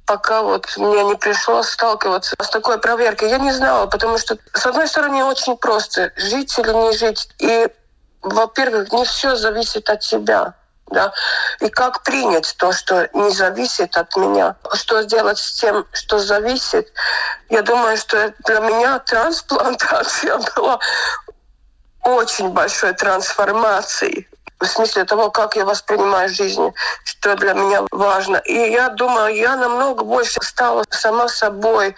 пока 0.06 0.42
вот 0.42 0.66
мне 0.78 1.04
не 1.04 1.16
пришлось 1.16 1.68
сталкиваться 1.70 2.36
с 2.42 2.50
такой 2.50 2.80
проверкой. 2.80 3.30
Я 3.30 3.38
не 3.38 3.52
знала, 3.52 3.86
потому 3.86 4.18
что, 4.18 4.38
с 4.54 4.66
одной 4.66 4.88
стороны, 4.88 5.24
очень 5.24 5.56
просто, 5.58 6.12
жить 6.16 6.58
или 6.58 6.74
не 6.74 6.98
жить. 6.98 7.30
И, 7.40 7.68
во-первых, 8.22 8.92
не 8.92 9.06
все 9.06 9.36
зависит 9.36 9.90
от 9.90 10.00
тебя. 10.00 10.54
Да? 10.92 11.14
И 11.60 11.70
как 11.70 12.04
принять 12.04 12.56
то, 12.58 12.72
что 12.72 13.10
не 13.14 13.32
зависит 13.32 13.96
от 13.96 14.16
меня? 14.16 14.56
Что 14.74 15.04
сделать 15.04 15.38
с 15.38 15.54
тем, 15.54 15.86
что 15.94 16.20
зависит? 16.20 16.92
Я 17.50 17.62
думаю, 17.62 17.98
что 17.98 18.34
для 18.46 18.60
меня 18.60 19.00
трансплантация 19.00 20.40
была 20.56 20.80
очень 22.04 22.50
большой 22.50 22.94
трансформацией 22.94 24.28
в 24.60 24.66
смысле 24.66 25.06
того, 25.06 25.32
как 25.32 25.56
я 25.56 25.66
воспринимаю 25.66 26.30
жизнь, 26.30 26.74
что 27.04 27.36
для 27.36 27.54
меня 27.54 27.84
важно. 27.92 28.38
И 28.38 28.54
я 28.54 28.90
думаю, 28.90 29.36
я 29.36 29.56
намного 29.56 30.04
больше 30.04 30.40
стала 30.42 30.84
сама 30.90 31.28
собой, 31.30 31.96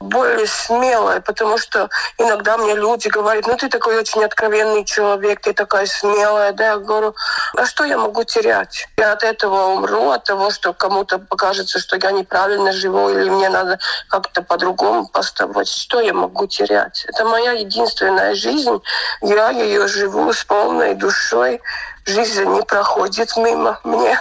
более 0.00 0.46
смелой, 0.46 1.20
потому 1.20 1.58
что 1.58 1.88
иногда 2.18 2.56
мне 2.56 2.74
люди 2.74 3.08
говорят, 3.08 3.46
ну 3.46 3.56
ты 3.56 3.68
такой 3.68 3.98
очень 3.98 4.24
откровенный 4.24 4.84
человек, 4.84 5.40
ты 5.40 5.52
такая 5.52 5.86
смелая, 5.86 6.52
да, 6.52 6.64
я 6.64 6.76
говорю, 6.76 7.14
а 7.56 7.66
что 7.66 7.84
я 7.84 7.98
могу 7.98 8.22
терять? 8.24 8.86
Я 8.96 9.12
от 9.12 9.24
этого 9.24 9.74
умру, 9.74 10.10
от 10.10 10.24
того, 10.24 10.50
что 10.50 10.72
кому-то 10.72 11.18
покажется, 11.18 11.78
что 11.80 11.96
я 11.96 12.12
неправильно 12.12 12.72
живу, 12.72 13.08
или 13.10 13.28
мне 13.28 13.48
надо 13.48 13.78
как-то 14.08 14.42
по-другому 14.42 15.08
поставить. 15.08 15.68
Что 15.68 16.00
я 16.00 16.12
могу 16.12 16.46
терять? 16.46 17.04
Это 17.08 17.24
моя 17.24 17.52
единственная 17.52 18.34
жизнь, 18.34 18.80
я 19.20 19.50
ее 19.50 19.88
живу 19.88 20.32
с 20.32 20.44
полной 20.44 20.94
душой, 20.94 21.60
жизнь 22.06 22.44
не 22.44 22.62
проходит 22.62 23.36
мимо 23.36 23.80
мне. 23.84 24.18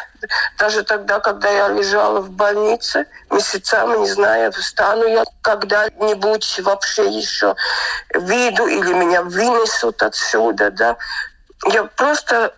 Даже 0.57 0.83
тогда, 0.83 1.19
когда 1.19 1.49
я 1.49 1.67
лежала 1.67 2.21
в 2.21 2.29
больнице 2.29 3.05
месяцами, 3.29 3.97
не 3.97 4.09
знаю, 4.09 4.51
встану 4.53 5.05
я 5.05 5.23
когда-нибудь 5.41 6.59
вообще 6.61 7.09
еще 7.09 7.55
виду 8.13 8.67
или 8.67 8.93
меня 8.93 9.21
вынесут 9.23 10.01
отсюда, 10.01 10.71
да. 10.71 10.97
Я 11.71 11.83
просто 11.83 12.53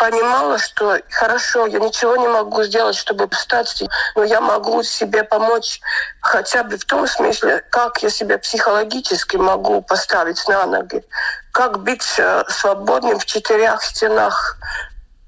понимала, 0.00 0.58
что 0.58 0.98
хорошо, 1.10 1.66
я 1.66 1.78
ничего 1.78 2.16
не 2.16 2.26
могу 2.26 2.62
сделать, 2.62 2.96
чтобы 2.96 3.28
встать, 3.28 3.82
но 4.16 4.24
я 4.24 4.40
могу 4.40 4.82
себе 4.82 5.24
помочь 5.24 5.78
хотя 6.22 6.64
бы 6.64 6.78
в 6.78 6.84
том 6.86 7.06
смысле, 7.06 7.62
как 7.68 8.02
я 8.02 8.08
себя 8.08 8.38
психологически 8.38 9.36
могу 9.36 9.82
поставить 9.82 10.42
на 10.48 10.64
ноги, 10.64 11.04
как 11.52 11.80
быть 11.82 12.14
э, 12.16 12.44
свободным 12.48 13.18
в 13.18 13.26
четырех 13.26 13.82
стенах 13.82 14.56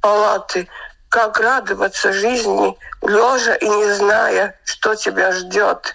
палаты, 0.01 0.67
как 1.11 1.39
радоваться 1.39 2.11
жизни, 2.15 2.75
лежа 3.03 3.55
и 3.57 3.69
не 3.69 3.93
зная, 3.93 4.59
что 4.65 4.95
тебя 4.95 5.33
ждет, 5.33 5.95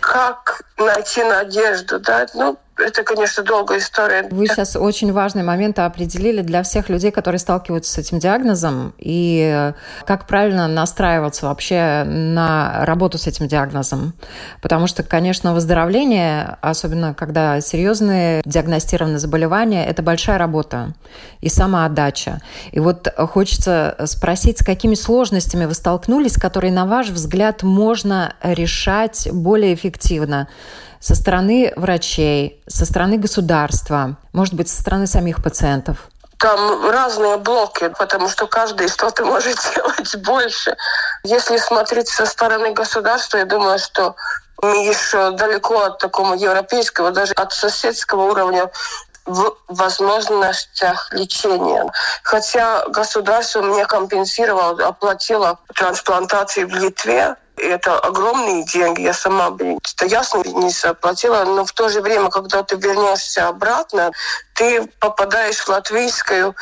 как 0.00 0.62
найти 0.78 1.22
надежду, 1.22 2.00
да, 2.00 2.26
ну, 2.32 2.58
это, 2.80 3.02
конечно, 3.02 3.42
долгая 3.42 3.78
история. 3.78 4.26
Вы 4.30 4.46
сейчас 4.46 4.76
очень 4.76 5.12
важный 5.12 5.42
момент 5.42 5.78
определили 5.78 6.42
для 6.42 6.62
всех 6.62 6.88
людей, 6.88 7.10
которые 7.10 7.38
сталкиваются 7.38 7.92
с 7.92 7.98
этим 7.98 8.18
диагнозом, 8.18 8.94
и 8.98 9.72
как 10.04 10.26
правильно 10.26 10.68
настраиваться 10.68 11.46
вообще 11.46 12.04
на 12.04 12.84
работу 12.84 13.18
с 13.18 13.26
этим 13.26 13.46
диагнозом. 13.48 14.14
Потому 14.62 14.86
что, 14.86 15.02
конечно, 15.02 15.54
выздоровление, 15.54 16.56
особенно 16.60 17.14
когда 17.14 17.60
серьезные 17.60 18.42
диагностированные 18.44 19.18
заболевания, 19.18 19.86
это 19.86 20.02
большая 20.02 20.38
работа 20.38 20.94
и 21.40 21.48
самоотдача. 21.48 22.40
И 22.72 22.80
вот 22.80 23.08
хочется 23.16 23.96
спросить, 24.04 24.58
с 24.58 24.64
какими 24.64 24.94
сложностями 24.94 25.66
вы 25.66 25.74
столкнулись, 25.74 26.34
которые, 26.34 26.72
на 26.72 26.86
ваш 26.86 27.10
взгляд, 27.10 27.62
можно 27.62 28.34
решать 28.42 29.28
более 29.32 29.74
эффективно? 29.74 30.48
Со 31.00 31.14
стороны 31.14 31.72
врачей, 31.76 32.62
со 32.68 32.84
стороны 32.84 33.16
государства, 33.16 34.16
может 34.32 34.54
быть, 34.54 34.68
со 34.68 34.80
стороны 34.80 35.06
самих 35.06 35.42
пациентов? 35.42 36.08
Там 36.38 36.90
разные 36.90 37.36
блоки, 37.38 37.92
потому 37.98 38.28
что 38.28 38.46
каждый 38.46 38.88
что-то 38.88 39.24
может 39.24 39.58
делать 39.74 40.16
больше. 40.24 40.76
Если 41.24 41.56
смотреть 41.56 42.08
со 42.08 42.26
стороны 42.26 42.72
государства, 42.72 43.38
я 43.38 43.44
думаю, 43.44 43.78
что 43.78 44.14
мы 44.62 44.86
еще 44.86 45.30
далеко 45.32 45.80
от 45.82 45.98
такого 45.98 46.34
европейского, 46.34 47.10
даже 47.10 47.32
от 47.32 47.52
соседского 47.52 48.30
уровня 48.30 48.70
в 49.26 49.54
возможностях 49.68 51.12
лечения. 51.12 51.90
Хотя 52.22 52.86
государство 52.88 53.62
мне 53.62 53.86
компенсировало, 53.86 54.86
оплатило 54.86 55.58
трансплантации 55.74 56.64
в 56.64 56.74
Литве, 56.74 57.36
это 57.60 57.98
огромные 57.98 58.64
деньги. 58.64 59.02
Я 59.02 59.14
сама, 59.14 59.48
это 59.48 60.06
ясно, 60.06 60.42
не 60.44 60.70
заплатила. 60.70 61.44
Но 61.44 61.64
в 61.64 61.72
то 61.72 61.88
же 61.88 62.00
время, 62.00 62.30
когда 62.30 62.62
ты 62.62 62.76
вернешься 62.76 63.48
обратно, 63.48 64.12
ты 64.54 64.86
попадаешь 64.98 65.60
в 65.60 65.68
латвийскую 65.68 66.54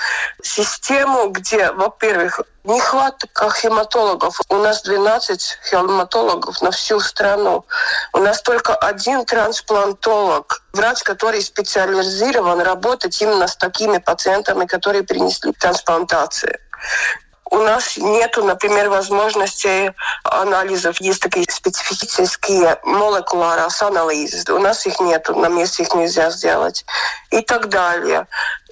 систему, 0.42 1.28
где, 1.28 1.72
во-первых, 1.72 2.40
нехватка 2.64 3.50
хематологов. 3.50 4.40
У 4.48 4.56
нас 4.56 4.82
12 4.82 5.58
хематологов 5.70 6.60
на 6.62 6.70
всю 6.70 7.00
страну. 7.00 7.64
У 8.12 8.18
нас 8.18 8.42
только 8.42 8.74
один 8.74 9.24
трансплантолог, 9.24 10.62
врач, 10.72 11.02
который 11.02 11.42
специализирован 11.42 12.60
работать 12.60 13.20
именно 13.22 13.48
с 13.48 13.56
такими 13.56 13.98
пациентами, 13.98 14.66
которые 14.66 15.02
принесли 15.02 15.52
трансплантации. 15.52 16.58
У 17.50 17.58
нас 17.58 17.96
нет, 17.96 18.36
например, 18.36 18.90
возможности 18.90 19.94
анализов. 20.24 21.00
Есть 21.00 21.22
такие 21.22 21.46
специфические 21.48 22.78
молекулярные 22.84 23.68
анализы. 23.80 24.52
У 24.52 24.58
нас 24.58 24.86
их 24.86 25.00
нет, 25.00 25.28
на 25.28 25.48
месте 25.48 25.82
их 25.84 25.94
нельзя 25.94 26.30
сделать. 26.30 26.84
И 27.30 27.40
так 27.40 27.68
далее. 27.68 28.26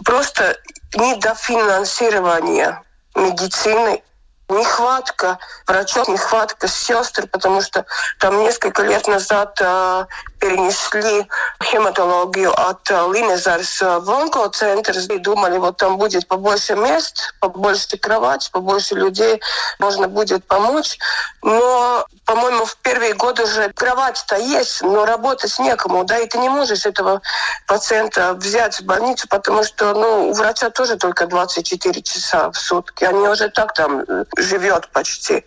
Просто 0.04 0.56
недофинансирование 0.94 2.82
медицины 3.14 4.02
нехватка 4.48 5.38
врачов, 5.66 6.08
нехватка 6.08 6.68
сестр, 6.68 7.26
потому 7.26 7.62
что 7.62 7.84
там 8.18 8.38
несколько 8.40 8.82
лет 8.82 9.08
назад 9.08 9.58
э, 9.60 10.06
перенесли 10.38 11.26
хематологию 11.62 12.52
от 12.52 12.90
э, 12.90 12.94
Линезарс 13.12 13.80
в 13.80 14.10
онкоцентр 14.10 14.96
и 14.98 15.18
думали, 15.18 15.58
вот 15.58 15.76
там 15.76 15.96
будет 15.96 16.26
побольше 16.28 16.74
мест, 16.74 17.34
побольше 17.40 17.96
кровать, 17.96 18.50
побольше 18.52 18.94
людей, 18.94 19.40
можно 19.78 20.08
будет 20.08 20.44
помочь. 20.46 20.98
Но, 21.42 22.06
по-моему, 22.24 22.64
в 22.64 22.76
первые 22.78 23.14
годы 23.14 23.44
уже 23.44 23.72
кровать-то 23.72 24.36
есть, 24.36 24.82
но 24.82 25.04
работать 25.04 25.58
некому, 25.58 26.04
да, 26.04 26.18
и 26.18 26.28
ты 26.28 26.38
не 26.38 26.48
можешь 26.48 26.86
этого 26.86 27.22
пациента 27.66 28.34
взять 28.34 28.80
в 28.80 28.84
больницу, 28.84 29.26
потому 29.28 29.64
что, 29.64 29.94
ну, 29.94 30.30
у 30.30 30.32
врача 30.32 30.70
тоже 30.70 30.96
только 30.96 31.26
24 31.26 32.02
часа 32.02 32.50
в 32.50 32.56
сутки, 32.56 33.04
они 33.04 33.28
уже 33.28 33.48
так 33.48 33.74
там 33.74 34.00
э, 34.00 34.24
живет 34.36 34.88
почти. 34.88 35.44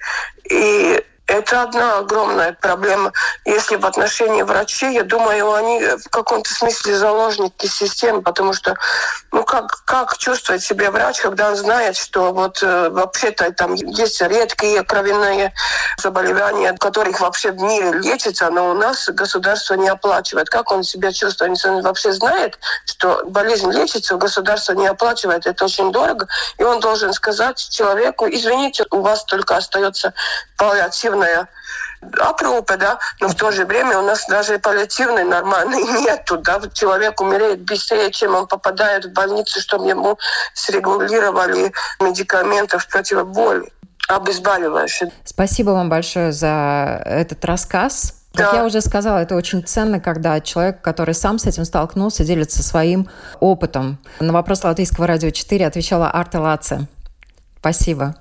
И 0.50 1.04
это 1.30 1.62
одна 1.62 2.00
огромная 2.00 2.54
проблема. 2.54 3.14
Если 3.46 3.76
в 3.76 3.86
отношении 3.86 4.42
врачей, 4.42 4.96
я 4.96 5.04
думаю, 5.04 5.54
они 5.54 5.80
в 5.80 6.10
каком-то 6.10 6.52
смысле 6.52 6.98
заложники 6.98 7.68
системы, 7.68 8.24
потому 8.24 8.54
что, 8.54 8.76
ну 9.32 9.44
как, 9.44 9.84
как 9.86 10.18
чувствует 10.18 10.64
себя 10.64 10.90
врач, 10.90 11.22
когда 11.22 11.50
он 11.50 11.56
знает, 11.56 11.96
что 11.96 12.34
вот 12.34 12.64
э, 12.64 12.90
вообще-то 12.90 13.52
там 13.52 13.76
есть 13.76 14.22
редкие 14.22 14.84
кровяные 14.84 15.54
заболевания, 15.98 16.74
которых 16.74 17.20
вообще 17.20 17.52
в 17.52 17.60
мире 17.62 17.92
лечится, 18.00 18.50
но 18.50 18.72
у 18.72 18.74
нас 18.74 19.08
государство 19.10 19.76
не 19.76 19.88
оплачивает. 19.88 20.50
Как 20.50 20.72
он 20.72 20.84
себя 20.84 21.12
чувствует? 21.12 21.52
Если 21.52 21.70
он 21.70 21.84
вообще 21.84 22.12
знает, 22.12 22.58
что 22.86 23.24
болезнь 23.26 23.72
лечится, 23.72 24.16
государство 24.16 24.74
не 24.74 24.88
оплачивает, 24.88 25.46
это 25.46 25.66
очень 25.66 25.92
дорого, 25.92 26.28
и 26.58 26.64
он 26.64 26.80
должен 26.80 27.14
сказать 27.14 27.58
человеку, 27.70 28.28
извините, 28.28 28.86
у 28.90 29.02
вас 29.02 29.24
только 29.26 29.58
остается 29.58 30.14
паллиативная 30.58 31.19
опрупа, 32.20 32.78
да, 32.78 33.00
но 33.20 33.28
в 33.28 33.36
то 33.36 33.52
же 33.52 33.66
время 33.66 34.00
у 34.00 34.02
нас 34.02 34.26
даже 34.28 34.60
паллиативной 34.60 35.26
нормальной 35.26 35.84
нету, 36.02 36.38
да, 36.38 36.62
человек 36.74 37.20
умирает 37.22 37.62
быстрее, 37.62 38.12
чем 38.12 38.36
он 38.36 38.48
попадает 38.48 39.06
в 39.06 39.14
больницу, 39.14 39.60
чтобы 39.60 39.88
ему 39.88 40.18
срегулировали 40.54 41.74
медикаментов 42.00 42.88
против 42.88 43.28
боли 43.28 43.72
обезболивающие. 44.08 45.12
Спасибо 45.24 45.70
вам 45.72 45.88
большое 45.88 46.32
за 46.32 47.02
этот 47.06 47.46
рассказ. 47.46 48.16
Как 48.34 48.52
да. 48.52 48.58
я 48.60 48.66
уже 48.66 48.82
сказала, 48.82 49.20
это 49.20 49.36
очень 49.36 49.64
ценно, 49.64 50.00
когда 50.00 50.40
человек, 50.40 50.82
который 50.82 51.14
сам 51.14 51.40
с 51.40 51.46
этим 51.46 51.66
столкнулся, 51.66 52.24
делится 52.24 52.64
своим 52.64 53.10
опытом. 53.40 54.00
На 54.20 54.34
вопрос 54.34 54.64
Латвийского 54.64 55.08
радио 55.08 55.30
4 55.30 55.66
отвечала 55.66 56.10
Арта 56.12 56.40
Лаце. 56.40 56.88
Спасибо. 57.60 58.16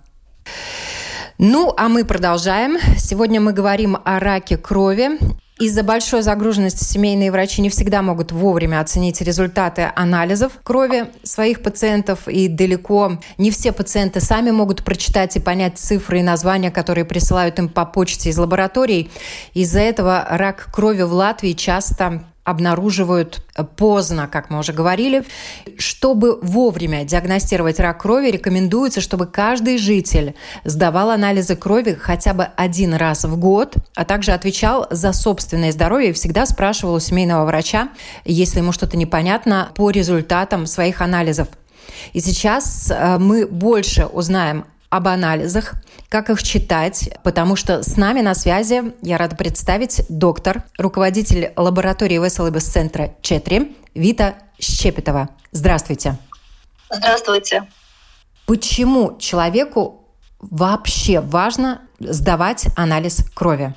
Ну, 1.41 1.73
а 1.77 1.89
мы 1.89 2.05
продолжаем. 2.05 2.79
Сегодня 2.97 3.41
мы 3.41 3.53
говорим 3.53 3.97
о 4.05 4.19
раке 4.19 4.57
крови. 4.57 5.21
Из-за 5.61 5.85
большой 5.85 6.23
загруженности 6.23 6.83
семейные 6.83 7.31
врачи 7.31 7.63
не 7.63 7.71
всегда 7.71 8.03
могут 8.03 8.33
вовремя 8.33 8.81
оценить 8.81 9.21
результаты 9.21 9.93
анализов 9.95 10.53
крови 10.65 11.07
своих 11.23 11.63
пациентов, 11.63 12.27
и 12.27 12.49
далеко 12.49 13.21
не 13.39 13.53
все 13.53 13.71
пациенты 13.71 14.21
сами 14.21 14.51
могут 14.51 14.83
прочитать 14.83 15.37
и 15.37 15.41
понять 15.41 15.79
цифры 15.79 16.19
и 16.19 16.23
названия, 16.23 16.73
которые 16.73 17.05
присылают 17.05 17.57
им 17.61 17.69
по 17.69 17.85
почте 17.85 18.31
из 18.31 18.39
лабораторий. 18.39 19.09
Из-за 19.55 19.79
этого 19.79 20.27
рак 20.29 20.69
крови 20.73 21.03
в 21.03 21.13
Латвии 21.13 21.53
часто 21.53 22.25
обнаруживают 22.49 23.45
поздно, 23.77 24.27
как 24.27 24.49
мы 24.49 24.59
уже 24.59 24.73
говорили. 24.73 25.25
Чтобы 25.77 26.39
вовремя 26.41 27.05
диагностировать 27.05 27.79
рак 27.79 28.01
крови, 28.01 28.31
рекомендуется, 28.31 29.01
чтобы 29.01 29.27
каждый 29.27 29.77
житель 29.77 30.35
сдавал 30.65 31.11
анализы 31.11 31.57
крови 31.57 31.93
хотя 31.93 32.33
бы 32.33 32.45
один 32.57 32.95
раз 32.95 33.25
в 33.25 33.39
год, 33.39 33.75
а 33.95 34.05
также 34.05 34.33
отвечал 34.33 34.87
за 34.91 35.13
собственное 35.13 35.73
здоровье 35.73 36.11
и 36.11 36.13
всегда 36.15 36.47
спрашивал 36.47 36.95
у 36.95 37.01
семейного 37.01 37.45
врача, 37.45 37.91
если 38.25 38.61
ему 38.61 38.73
что-то 38.73 38.97
непонятно, 38.97 39.71
по 39.75 39.91
результатам 39.91 40.67
своих 40.67 41.03
анализов. 41.03 41.49
И 42.13 42.21
сейчас 42.21 42.91
э, 42.91 43.19
мы 43.19 43.47
больше 43.47 44.07
узнаем 44.07 44.65
об 44.91 45.09
анализах, 45.09 45.75
как 46.09 46.31
их 46.31 46.43
читать, 46.43 47.11
потому 47.23 47.57
что 47.57 47.83
с 47.83 47.97
нами 47.97 48.21
на 48.21 48.35
связи 48.35 48.95
я 49.03 49.19
рада 49.19 49.37
представить 49.37 50.03
доктор, 50.09 50.65
руководитель 50.79 51.53
лаборатории 51.57 52.19
ВСЛБС-центра 52.19 53.15
ЧЕТРИ 53.21 53.77
Вита 53.95 54.35
Щепетова. 54.59 55.29
Здравствуйте. 55.53 56.19
Здравствуйте. 56.91 57.69
Почему 58.47 59.19
человеку 59.19 60.09
вообще 60.41 61.21
важно 61.21 61.83
сдавать 62.01 62.67
анализ 62.77 63.23
крови? 63.35 63.75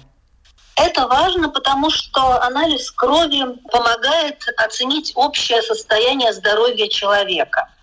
Это 0.78 1.06
важно, 1.08 1.50
потому 1.50 1.90
что 1.90 2.42
анализ 2.42 2.90
крови 2.92 3.44
помогает 3.70 4.46
оценить 4.58 5.12
общее 5.16 5.62
состояние 5.62 6.32
здоровья 6.34 6.88
человека– 6.88 7.68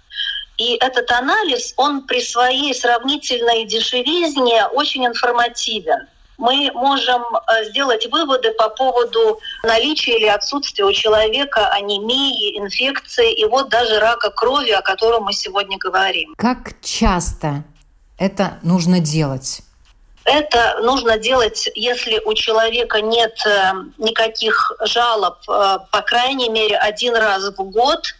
и 0.58 0.76
этот 0.80 1.10
анализ, 1.12 1.72
он 1.76 2.02
при 2.02 2.20
своей 2.20 2.74
сравнительной 2.74 3.64
дешевизне 3.64 4.66
очень 4.66 5.06
информативен. 5.06 6.08
Мы 6.36 6.70
можем 6.74 7.22
э, 7.22 7.64
сделать 7.70 8.06
выводы 8.10 8.52
по 8.52 8.68
поводу 8.68 9.40
наличия 9.62 10.16
или 10.18 10.26
отсутствия 10.26 10.84
у 10.84 10.92
человека 10.92 11.68
анемии, 11.68 12.58
инфекции 12.58 13.32
и 13.32 13.44
вот 13.44 13.70
даже 13.70 13.98
рака 14.00 14.30
крови, 14.30 14.70
о 14.70 14.82
котором 14.82 15.24
мы 15.24 15.32
сегодня 15.32 15.78
говорим. 15.78 16.34
Как 16.36 16.80
часто 16.82 17.64
это 18.18 18.58
нужно 18.62 19.00
делать? 19.00 19.62
Это 20.24 20.80
нужно 20.82 21.18
делать, 21.18 21.68
если 21.74 22.20
у 22.24 22.34
человека 22.34 23.00
нет 23.00 23.34
э, 23.46 23.72
никаких 23.98 24.72
жалоб, 24.84 25.38
э, 25.48 25.78
по 25.90 26.02
крайней 26.02 26.48
мере, 26.48 26.76
один 26.76 27.14
раз 27.14 27.44
в 27.44 27.62
год– 27.62 28.02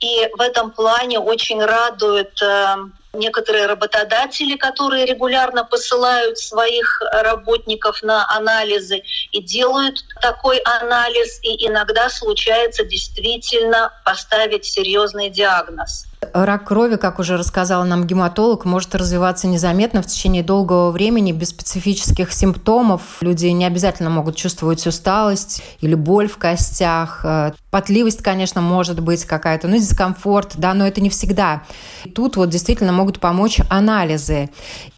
и 0.00 0.28
в 0.36 0.40
этом 0.40 0.70
плане 0.70 1.18
очень 1.18 1.62
радует 1.62 2.40
э, 2.42 2.76
некоторые 3.14 3.66
работодатели, 3.66 4.56
которые 4.56 5.06
регулярно 5.06 5.64
посылают 5.64 6.38
своих 6.38 7.02
работников 7.12 8.02
на 8.02 8.28
анализы 8.36 9.02
и 9.32 9.42
делают 9.42 9.96
такой 10.20 10.58
анализ, 10.58 11.40
и 11.42 11.66
иногда 11.66 12.10
случается 12.10 12.84
действительно 12.84 13.92
поставить 14.04 14.64
серьезный 14.64 15.30
диагноз. 15.30 16.06
Рак 16.32 16.64
крови, 16.64 16.96
как 16.96 17.18
уже 17.18 17.36
рассказала 17.36 17.84
нам 17.84 18.06
гематолог, 18.06 18.64
может 18.64 18.94
развиваться 18.94 19.46
незаметно 19.46 20.02
в 20.02 20.06
течение 20.06 20.42
долгого 20.42 20.90
времени 20.90 21.32
без 21.32 21.50
специфических 21.50 22.32
симптомов. 22.32 23.02
Люди 23.20 23.46
не 23.46 23.66
обязательно 23.66 24.08
могут 24.08 24.36
чувствовать 24.36 24.86
усталость 24.86 25.62
или 25.80 25.94
боль 25.94 26.28
в 26.28 26.38
костях. 26.38 27.20
Э, 27.22 27.52
потливость, 27.70 28.22
конечно, 28.22 28.62
может 28.62 29.00
быть 29.00 29.24
какая-то, 29.24 29.68
ну, 29.68 29.76
дискомфорт, 29.76 30.52
да, 30.56 30.72
но 30.72 30.86
это 30.86 31.02
не 31.02 31.10
всегда. 31.10 31.62
Тут 32.14 32.36
вот 32.36 32.48
действительно 32.48 32.92
могут 32.92 33.20
помочь 33.20 33.60
анализы. 33.68 34.48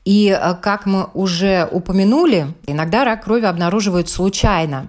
И, 0.04 0.28
э, 0.28 0.54
как 0.60 0.86
мы 0.86 1.08
уже 1.14 1.68
упомянули, 1.70 2.54
иногда 2.66 3.04
рак 3.04 3.24
крови 3.24 3.44
обнаруживают 3.46 4.08
случайно. 4.08 4.88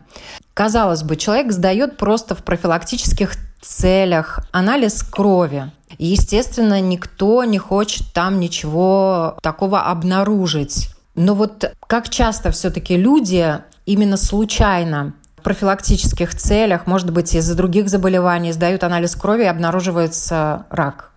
Казалось 0.53 1.03
бы, 1.03 1.15
человек 1.15 1.51
сдает 1.51 1.97
просто 1.97 2.35
в 2.35 2.43
профилактических 2.43 3.31
целях 3.61 4.39
анализ 4.51 5.03
крови. 5.03 5.71
Естественно, 5.97 6.79
никто 6.79 7.43
не 7.43 7.57
хочет 7.57 8.13
там 8.13 8.39
ничего 8.39 9.37
такого 9.41 9.81
обнаружить. 9.81 10.89
Но 11.15 11.35
вот 11.35 11.71
как 11.87 12.09
часто 12.09 12.51
все-таки 12.51 12.95
люди 12.95 13.57
именно 13.85 14.17
случайно 14.17 15.13
в 15.37 15.41
профилактических 15.41 16.35
целях, 16.35 16.85
может 16.85 17.11
быть, 17.11 17.33
из-за 17.33 17.55
других 17.55 17.89
заболеваний, 17.89 18.51
сдают 18.51 18.83
анализ 18.83 19.15
крови 19.15 19.43
и 19.43 19.47
обнаруживается 19.47 20.65
рак? 20.69 21.11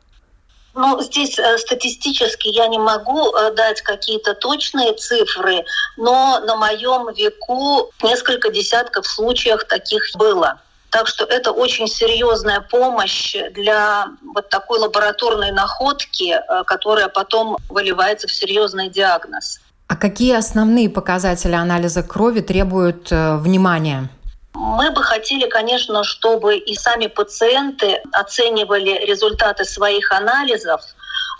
Ну, 0.74 1.00
здесь 1.02 1.38
э, 1.38 1.58
статистически 1.58 2.48
я 2.48 2.66
не 2.66 2.78
могу 2.78 3.34
э, 3.34 3.54
дать 3.54 3.82
какие-то 3.82 4.34
точные 4.34 4.94
цифры, 4.94 5.64
но 5.98 6.40
на 6.40 6.56
моем 6.56 7.12
веку 7.12 7.90
несколько 8.02 8.50
десятков 8.50 9.06
случаев 9.06 9.64
таких 9.68 10.02
было. 10.14 10.60
Так 10.92 11.08
что 11.08 11.24
это 11.24 11.52
очень 11.52 11.88
серьезная 11.88 12.60
помощь 12.60 13.34
для 13.52 14.08
вот 14.34 14.50
такой 14.50 14.78
лабораторной 14.78 15.50
находки, 15.50 16.34
э, 16.34 16.64
которая 16.64 17.08
потом 17.08 17.56
выливается 17.70 18.28
в 18.28 18.32
серьезный 18.32 18.90
диагноз. 18.90 19.58
А 19.88 19.96
какие 19.96 20.36
основные 20.36 20.90
показатели 20.90 21.54
анализа 21.54 22.02
крови 22.02 22.40
требуют 22.40 23.10
э, 23.10 23.36
внимания? 23.38 24.10
Мы 24.52 24.90
бы 24.90 25.02
хотели, 25.02 25.48
конечно, 25.48 26.04
чтобы 26.04 26.58
и 26.58 26.74
сами 26.74 27.06
пациенты 27.06 28.02
оценивали 28.12 29.04
результаты 29.06 29.64
своих 29.64 30.12
анализов– 30.12 30.82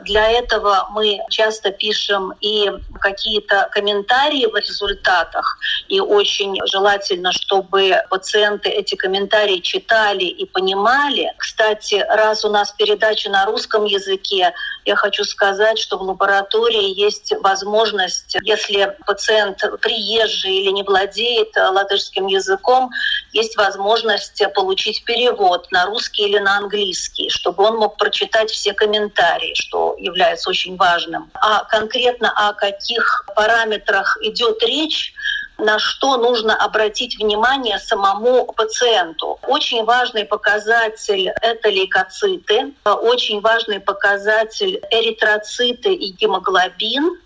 для 0.05 0.31
этого 0.31 0.89
мы 0.91 1.21
часто 1.31 1.71
пишем 1.71 2.33
и 2.41 2.71
какие-то 3.01 3.69
комментарии 3.73 4.47
в 4.47 4.57
результатах, 4.57 5.59
и 5.89 6.01
очень 6.01 6.57
желательно, 6.67 7.33
чтобы 7.33 7.97
пациенты 8.11 8.69
эти 8.69 8.95
комментарии 8.95 9.59
читали 9.59 10.25
и 10.25 10.47
понимали. 10.47 11.33
Кстати, 11.39 12.05
раз 12.09 12.45
у 12.45 12.51
нас 12.51 12.73
передача 12.73 13.31
на 13.31 13.45
русском 13.47 13.85
языке, 13.85 14.53
я 14.85 14.97
хочу 14.97 15.25
сказать, 15.25 15.79
что 15.79 15.99
в 15.99 16.03
лаборатории 16.03 16.99
есть 16.99 17.33
возможность, 17.41 18.37
если 18.43 18.97
пациент 19.07 19.63
приезжий 19.81 20.57
или 20.57 20.71
не 20.71 20.83
владеет 20.83 21.55
латышским 21.57 22.27
языком, 22.27 22.91
есть 23.33 23.57
возможность 23.57 24.43
получить 24.55 25.05
перевод 25.05 25.71
на 25.71 25.87
русский 25.87 26.25
или 26.25 26.39
на 26.39 26.59
английский, 26.59 27.31
чтобы 27.31 27.65
он 27.65 27.77
мог 27.77 27.97
прочитать 27.97 28.51
все 28.51 28.73
комментарии, 28.73 29.55
что 29.55 29.95
является 29.99 30.51
очень 30.51 30.77
важным. 30.77 31.31
А 31.35 31.65
конкретно 31.65 32.33
о 32.35 32.53
каких 32.53 33.25
параметрах 33.35 34.19
идет 34.23 34.63
речь, 34.63 35.15
на 35.59 35.79
что 35.79 36.17
нужно 36.17 36.57
обратить 36.57 37.19
внимание 37.19 37.79
самому 37.79 38.47
пациенту. 38.47 39.39
Очень 39.47 39.85
важный 39.85 40.25
показатель– 40.25 41.29
это 41.43 41.69
лейкоциты, 41.69 42.73
очень 42.85 43.41
важный 43.41 43.81
показатель– 43.81 44.81
эритроциты 44.91 45.95
и 45.95 46.11
гемоглобин 46.13 47.19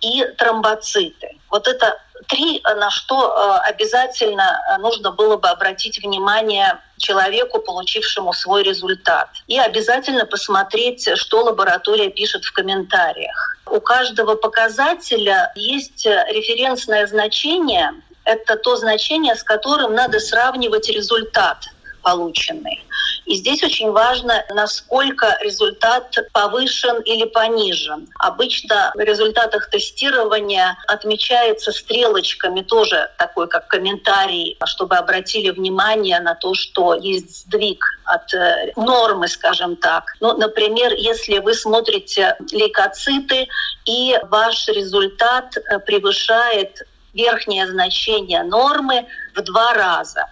и 0.00 0.24
тромбоциты. 0.38 1.38
Вот 1.50 1.68
это 1.68 1.98
три, 2.28 2.62
на 2.64 2.90
что 2.90 3.28
э, 3.28 3.70
обязательно 3.70 4.60
э, 4.70 4.78
нужно 4.78 5.10
было 5.10 5.36
бы 5.36 5.48
обратить 5.48 6.02
внимание 6.02 6.80
человеку, 6.98 7.60
получившему 7.60 8.32
свой 8.32 8.62
результат. 8.62 9.28
И 9.46 9.58
обязательно 9.58 10.26
посмотреть, 10.26 11.08
что 11.16 11.44
лаборатория 11.44 12.10
пишет 12.10 12.44
в 12.44 12.52
комментариях. 12.52 13.58
У 13.66 13.80
каждого 13.80 14.36
показателя 14.36 15.52
есть 15.54 16.06
референсное 16.06 17.06
значение. 17.06 17.92
Это 18.24 18.56
то 18.56 18.76
значение, 18.76 19.34
с 19.34 19.42
которым 19.42 19.94
надо 19.94 20.20
сравнивать 20.20 20.88
результат 20.88 21.68
полученный. 22.04 22.84
И 23.24 23.34
здесь 23.36 23.62
очень 23.64 23.90
важно, 23.90 24.44
насколько 24.50 25.36
результат 25.40 26.14
повышен 26.32 27.00
или 27.02 27.24
понижен. 27.24 28.06
Обычно 28.18 28.92
в 28.94 29.00
результатах 29.00 29.70
тестирования 29.70 30.76
отмечается 30.86 31.72
стрелочками 31.72 32.60
тоже 32.60 33.10
такой, 33.18 33.48
как 33.48 33.68
комментарий, 33.68 34.56
чтобы 34.66 34.96
обратили 34.96 35.50
внимание 35.50 36.20
на 36.20 36.34
то, 36.34 36.54
что 36.54 36.94
есть 36.94 37.46
сдвиг 37.46 37.82
от 38.04 38.32
э, 38.34 38.72
нормы, 38.76 39.26
скажем 39.28 39.76
так. 39.76 40.04
Ну, 40.20 40.36
например, 40.36 40.92
если 40.92 41.38
вы 41.38 41.54
смотрите 41.54 42.36
лейкоциты, 42.52 43.48
и 43.86 44.18
ваш 44.30 44.68
результат 44.68 45.56
э, 45.56 45.78
превышает 45.78 46.82
верхнее 47.14 47.66
значение 47.66 48.42
нормы 48.42 49.06
в 49.34 49.42
два 49.42 49.72
раза 49.72 50.26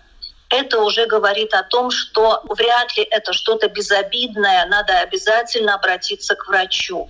это 0.53 0.81
уже 0.81 1.07
говорит 1.07 1.55
о 1.55 1.63
том, 1.63 1.91
что 1.91 2.43
вряд 2.45 2.97
ли 2.97 3.05
это 3.05 3.33
что-то 3.33 3.69
безобидное, 3.69 4.67
надо 4.67 4.99
обязательно 4.99 5.75
обратиться 5.75 6.35
к 6.35 6.47
врачу. 6.47 7.09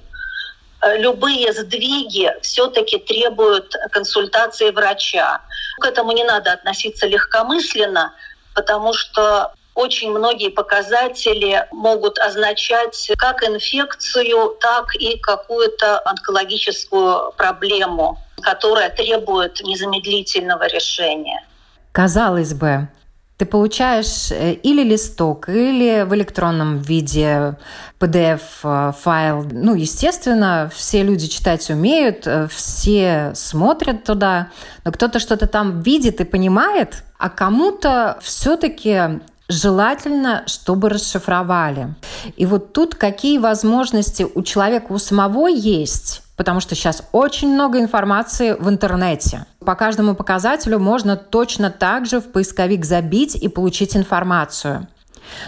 Э, 0.81 0.97
любые 0.97 1.53
сдвиги 1.53 2.33
все-таки 2.43 2.99
требуют 2.99 3.75
консультации 3.91 4.71
врача. 4.71 5.41
К 5.81 5.87
этому 5.87 6.13
не 6.13 6.23
надо 6.25 6.53
относиться 6.53 7.07
легкомысленно, 7.07 8.15
потому 8.55 8.95
что 8.95 9.53
очень 9.75 10.13
многие 10.13 10.51
показатели 10.51 11.67
могут 11.73 12.19
означать 12.21 13.11
как 13.19 13.43
инфекцию, 13.43 14.57
так 14.61 14.95
и 14.95 15.19
какую-то 15.19 16.01
онкологическую 16.05 17.33
проблему, 17.33 18.19
которая 18.41 18.91
требует 18.91 19.61
незамедлительного 19.63 20.69
решения. 20.69 21.45
Казалось 21.93 22.55
бы, 22.55 22.89
ты 23.37 23.47
получаешь 23.47 24.31
э, 24.31 24.53
или 24.53 24.85
листок, 24.85 25.49
или 25.49 26.05
в 26.07 26.15
электронном 26.15 26.79
виде 26.79 27.57
PDF-файл. 27.99 29.43
Э, 29.43 29.49
ну, 29.51 29.75
естественно, 29.75 30.71
все 30.75 31.03
люди 31.03 31.27
читать 31.27 31.69
умеют, 31.71 32.27
э, 32.27 32.47
все 32.49 33.33
смотрят 33.35 34.05
туда, 34.05 34.49
но 34.85 34.93
кто-то 34.93 35.19
что-то 35.19 35.47
там 35.47 35.81
видит 35.81 36.21
и 36.21 36.25
понимает, 36.25 37.05
а 37.19 37.31
кому-то 37.31 38.19
все-таки 38.23 39.21
желательно, 39.49 40.45
чтобы 40.47 40.89
расшифровали. 40.89 41.95
И 42.37 42.47
вот 42.47 42.73
тут 42.73 42.95
какие 42.95 43.39
возможности 43.39 44.27
у 44.35 44.43
человека 44.43 44.93
у 44.93 44.99
самого 44.99 45.49
есть 45.49 46.23
потому 46.43 46.59
что 46.61 46.75
сейчас 46.75 47.05
очень 47.13 47.55
много 47.55 47.79
информации 47.79 48.57
в 48.59 48.69
интернете. 48.69 49.47
По 49.63 49.75
каждому 49.75 50.15
показателю 50.15 50.79
можно 50.79 51.17
точно 51.17 51.71
так 51.71 52.07
же 52.07 52.21
в 52.21 52.31
поисковик 52.31 52.85
забить 52.85 53.35
и 53.35 53.49
получить 53.49 53.97
информацию. 53.97 54.89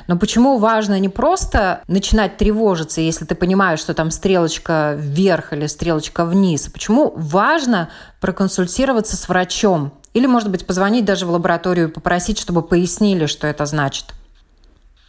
Но 0.06 0.16
почему 0.16 0.58
важно 0.58 0.98
не 0.98 1.08
просто 1.08 1.82
начинать 1.88 2.36
тревожиться, 2.36 3.00
если 3.00 3.24
ты 3.24 3.34
понимаешь, 3.34 3.80
что 3.80 3.94
там 3.94 4.10
стрелочка 4.10 4.94
вверх 4.96 5.52
или 5.52 5.66
стрелочка 5.66 6.24
вниз? 6.24 6.68
Почему 6.72 7.12
важно 7.16 7.90
проконсультироваться 8.20 9.16
с 9.16 9.28
врачом? 9.28 9.92
Или, 10.12 10.26
может 10.26 10.50
быть, 10.50 10.66
позвонить 10.66 11.04
даже 11.04 11.26
в 11.26 11.30
лабораторию 11.30 11.88
и 11.88 11.92
попросить, 11.92 12.38
чтобы 12.38 12.62
пояснили, 12.62 13.26
что 13.26 13.46
это 13.46 13.66
значит? 13.66 14.06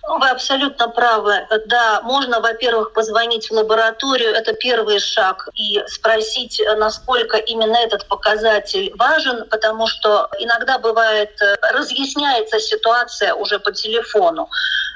Вы 0.08 0.30
абсолютно 0.30 0.88
правы. 0.90 1.48
Да, 1.66 2.02
можно, 2.02 2.40
во-первых, 2.40 2.94
позвонить 2.94 3.50
в 3.50 3.54
лабораторию, 3.54 4.32
это 4.32 4.54
первый 4.54 5.00
шаг, 5.00 5.50
и 5.56 5.82
спросить, 5.88 6.62
насколько 6.78 7.38
именно 7.38 7.76
этот 7.78 8.08
показатель 8.08 8.94
важен, 8.98 9.46
потому 9.50 9.88
что 9.88 10.30
иногда 10.40 10.78
бывает, 10.78 11.32
э, 11.42 11.56
разъясняется 11.74 12.60
ситуация 12.60 13.34
уже 13.34 13.58
по 13.58 13.72
телефону, 13.72 14.48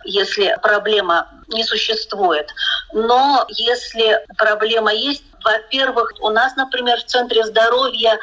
если 0.05 0.55
проблема 0.61 1.27
не 1.47 1.63
существует. 1.63 2.49
Но 2.93 3.45
если 3.49 4.23
проблема 4.37 4.93
есть, 4.93 5.23
во-первых, 5.43 6.13
у 6.21 6.29
нас, 6.29 6.55
например, 6.55 6.99
в 6.99 7.05
Центре 7.05 7.43
здоровья 7.45 8.19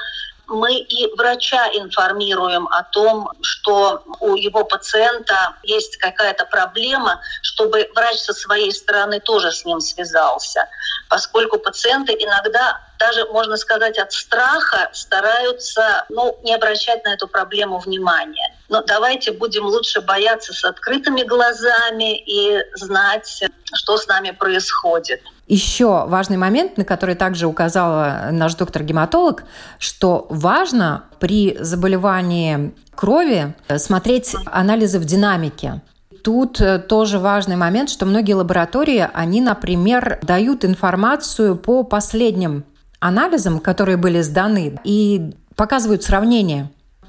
мы 0.48 0.78
и 0.78 1.12
врача 1.16 1.68
информируем 1.74 2.66
о 2.68 2.82
том, 2.84 3.30
что 3.42 4.02
у 4.20 4.36
его 4.36 4.64
пациента 4.64 5.54
есть 5.62 5.96
какая-то 5.96 6.46
проблема, 6.46 7.20
чтобы 7.42 7.88
врач 7.94 8.18
со 8.18 8.32
своей 8.32 8.72
стороны 8.72 9.20
тоже 9.20 9.52
с 9.52 9.64
ним 9.64 9.80
связался, 9.80 10.68
поскольку 11.08 11.58
пациенты 11.58 12.12
иногда 12.12 12.80
даже, 12.98 13.26
можно 13.26 13.56
сказать, 13.56 13.98
от 13.98 14.12
страха 14.12 14.88
стараются 14.92 16.06
ну, 16.08 16.38
не 16.42 16.54
обращать 16.54 17.04
на 17.04 17.12
эту 17.12 17.28
проблему 17.28 17.78
внимания. 17.78 18.54
Но 18.68 18.82
давайте 18.82 19.32
будем 19.32 19.66
лучше 19.66 20.00
бояться 20.00 20.52
с 20.52 20.64
открытыми 20.64 21.22
глазами 21.22 22.18
и 22.18 22.64
знать, 22.74 23.44
что 23.74 23.98
с 23.98 24.06
нами 24.06 24.30
происходит. 24.30 25.20
Еще 25.46 26.06
важный 26.06 26.36
момент, 26.36 26.76
на 26.76 26.84
который 26.84 27.14
также 27.14 27.46
указала 27.46 28.30
наш 28.32 28.54
доктор-гематолог, 28.56 29.44
что 29.78 30.26
важно 30.28 31.04
при 31.20 31.56
заболевании 31.60 32.74
крови 32.96 33.54
смотреть 33.76 34.34
анализы 34.46 34.98
в 34.98 35.04
динамике. 35.04 35.82
Тут 36.24 36.60
э, 36.60 36.80
тоже 36.80 37.20
важный 37.20 37.54
момент, 37.54 37.88
что 37.88 38.04
многие 38.04 38.32
лаборатории, 38.32 39.08
они, 39.14 39.40
например, 39.40 40.18
дают 40.22 40.64
информацию 40.64 41.54
по 41.54 41.84
последним 41.84 42.64
анализам, 42.98 43.60
которые 43.60 43.96
были 43.96 44.22
сданы, 44.22 44.80
и 44.82 45.36
показывают 45.54 46.02
сравнение. 46.02 46.68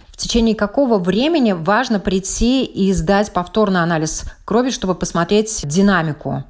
В 0.09 0.17
течение 0.17 0.53
какого 0.53 0.99
времени 0.99 1.53
важно 1.53 1.99
прийти 1.99 2.63
и 2.63 2.93
сдать 2.93 3.33
повторный 3.33 3.81
анализ 3.81 4.25
крови, 4.45 4.69
чтобы 4.69 4.93
посмотреть 4.93 5.61
динамику? 5.63 6.43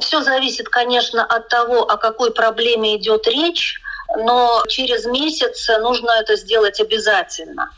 Все 0.00 0.22
зависит, 0.22 0.68
конечно, 0.68 1.24
от 1.24 1.48
того, 1.48 1.82
о 1.82 1.96
какой 1.96 2.32
проблеме 2.32 2.96
идет 2.96 3.26
речь, 3.26 3.80
но 4.16 4.62
через 4.68 5.04
месяц 5.06 5.68
нужно 5.80 6.10
это 6.12 6.36
сделать 6.36 6.80
обязательно. 6.80 7.70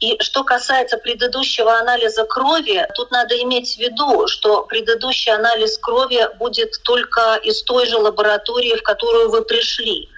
И 0.00 0.16
что 0.22 0.44
касается 0.44 0.96
предыдущего 0.96 1.78
анализа 1.78 2.24
крови, 2.24 2.86
тут 2.94 3.10
надо 3.10 3.36
иметь 3.42 3.76
в 3.76 3.78
виду, 3.78 4.28
что 4.28 4.62
предыдущий 4.62 5.32
анализ 5.32 5.76
крови 5.76 6.26
будет 6.38 6.82
только 6.84 7.36
из 7.42 7.62
той 7.62 7.86
же 7.86 7.98
лаборатории, 7.98 8.76
в 8.76 8.82
которую 8.82 9.30
вы 9.30 9.42
пришли. 9.42 10.08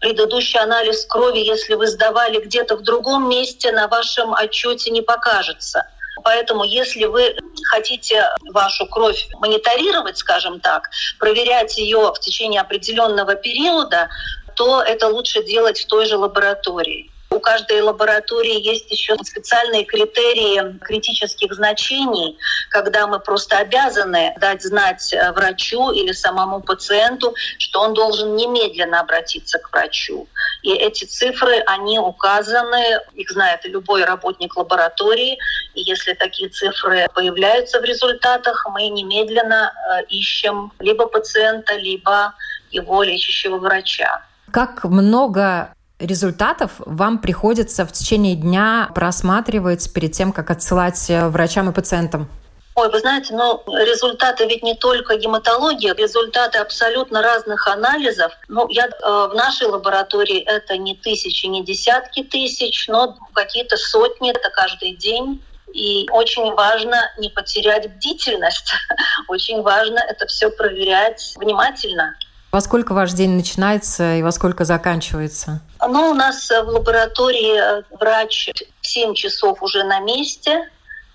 Предыдущий 0.00 0.60
анализ 0.60 1.06
крови, 1.06 1.38
если 1.38 1.74
вы 1.74 1.86
сдавали 1.86 2.38
где-то 2.40 2.76
в 2.76 2.82
другом 2.82 3.28
месте, 3.30 3.72
на 3.72 3.88
вашем 3.88 4.34
отчете 4.34 4.90
не 4.90 5.00
покажется. 5.00 5.86
Поэтому 6.20 6.64
если 6.64 7.04
вы 7.04 7.36
хотите 7.70 8.28
вашу 8.52 8.86
кровь 8.86 9.28
мониторировать, 9.38 10.18
скажем 10.18 10.60
так, 10.60 10.90
проверять 11.18 11.78
ее 11.78 12.12
в 12.12 12.20
течение 12.20 12.60
определенного 12.60 13.34
периода, 13.34 14.08
то 14.54 14.82
это 14.82 15.08
лучше 15.08 15.42
делать 15.44 15.80
в 15.80 15.86
той 15.86 16.06
же 16.06 16.16
лаборатории. 16.16 17.09
У 17.32 17.38
каждой 17.38 17.80
лаборатории 17.80 18.60
есть 18.60 18.90
еще 18.90 19.16
специальные 19.22 19.84
критерии 19.84 20.76
критических 20.80 21.54
значений, 21.54 22.36
когда 22.70 23.06
мы 23.06 23.20
просто 23.20 23.58
обязаны 23.58 24.34
дать 24.40 24.62
знать 24.64 25.12
э, 25.12 25.30
врачу 25.30 25.92
или 25.92 26.10
самому 26.10 26.60
пациенту, 26.60 27.32
что 27.58 27.82
он 27.82 27.94
должен 27.94 28.34
немедленно 28.34 28.98
обратиться 28.98 29.60
к 29.60 29.70
врачу. 29.70 30.26
И 30.62 30.72
эти 30.72 31.04
цифры, 31.04 31.62
они 31.66 32.00
указаны, 32.00 32.98
их 33.14 33.30
знает 33.30 33.64
любой 33.64 34.04
работник 34.04 34.56
лаборатории. 34.56 35.38
И 35.74 35.82
если 35.82 36.14
такие 36.14 36.50
цифры 36.50 37.06
появляются 37.14 37.80
в 37.80 37.84
результатах, 37.84 38.66
мы 38.72 38.88
немедленно 38.88 39.72
э, 39.72 40.06
ищем 40.06 40.72
либо 40.80 41.06
пациента, 41.06 41.76
либо 41.76 42.34
его 42.72 43.04
лечащего 43.04 43.58
врача. 43.58 44.20
Как 44.50 44.82
много 44.82 45.72
результатов 46.00 46.72
вам 46.78 47.18
приходится 47.18 47.86
в 47.86 47.92
течение 47.92 48.34
дня 48.34 48.90
просматривать 48.94 49.92
перед 49.92 50.12
тем, 50.12 50.32
как 50.32 50.50
отсылать 50.50 51.08
э, 51.08 51.28
врачам 51.28 51.70
и 51.70 51.72
пациентам? 51.72 52.28
Ой, 52.76 52.88
вы 52.90 52.98
знаете, 53.00 53.34
но 53.34 53.62
ну, 53.66 53.76
результаты 53.76 54.46
ведь 54.46 54.62
не 54.62 54.74
только 54.74 55.16
гематологии, 55.16 55.92
результаты 55.94 56.58
абсолютно 56.58 57.20
разных 57.20 57.68
анализов. 57.68 58.32
Ну, 58.48 58.66
я 58.68 58.86
э, 58.86 58.88
в 59.02 59.34
нашей 59.34 59.66
лаборатории 59.66 60.38
это 60.38 60.78
не 60.78 60.94
тысячи, 60.94 61.46
не 61.46 61.64
десятки 61.64 62.22
тысяч, 62.22 62.88
но 62.88 63.18
какие-то 63.34 63.76
сотни, 63.76 64.30
это 64.30 64.50
каждый 64.50 64.92
день. 64.92 65.42
И 65.74 66.06
очень 66.10 66.52
важно 66.54 66.96
не 67.18 67.28
потерять 67.28 67.94
бдительность. 67.94 68.72
Очень 69.28 69.62
важно 69.62 70.00
это 70.00 70.26
все 70.26 70.50
проверять 70.50 71.34
внимательно. 71.36 72.16
Во 72.52 72.60
сколько 72.60 72.94
ваш 72.94 73.12
день 73.12 73.36
начинается 73.36 74.16
и 74.16 74.22
во 74.22 74.32
сколько 74.32 74.64
заканчивается? 74.64 75.60
Ну, 75.80 76.10
у 76.10 76.14
нас 76.14 76.50
в 76.50 76.68
лаборатории 76.68 77.78
э, 77.78 77.82
врач 77.92 78.50
в 78.80 78.86
7 78.86 79.14
часов 79.14 79.62
уже 79.62 79.84
на 79.84 80.00
месте 80.00 80.68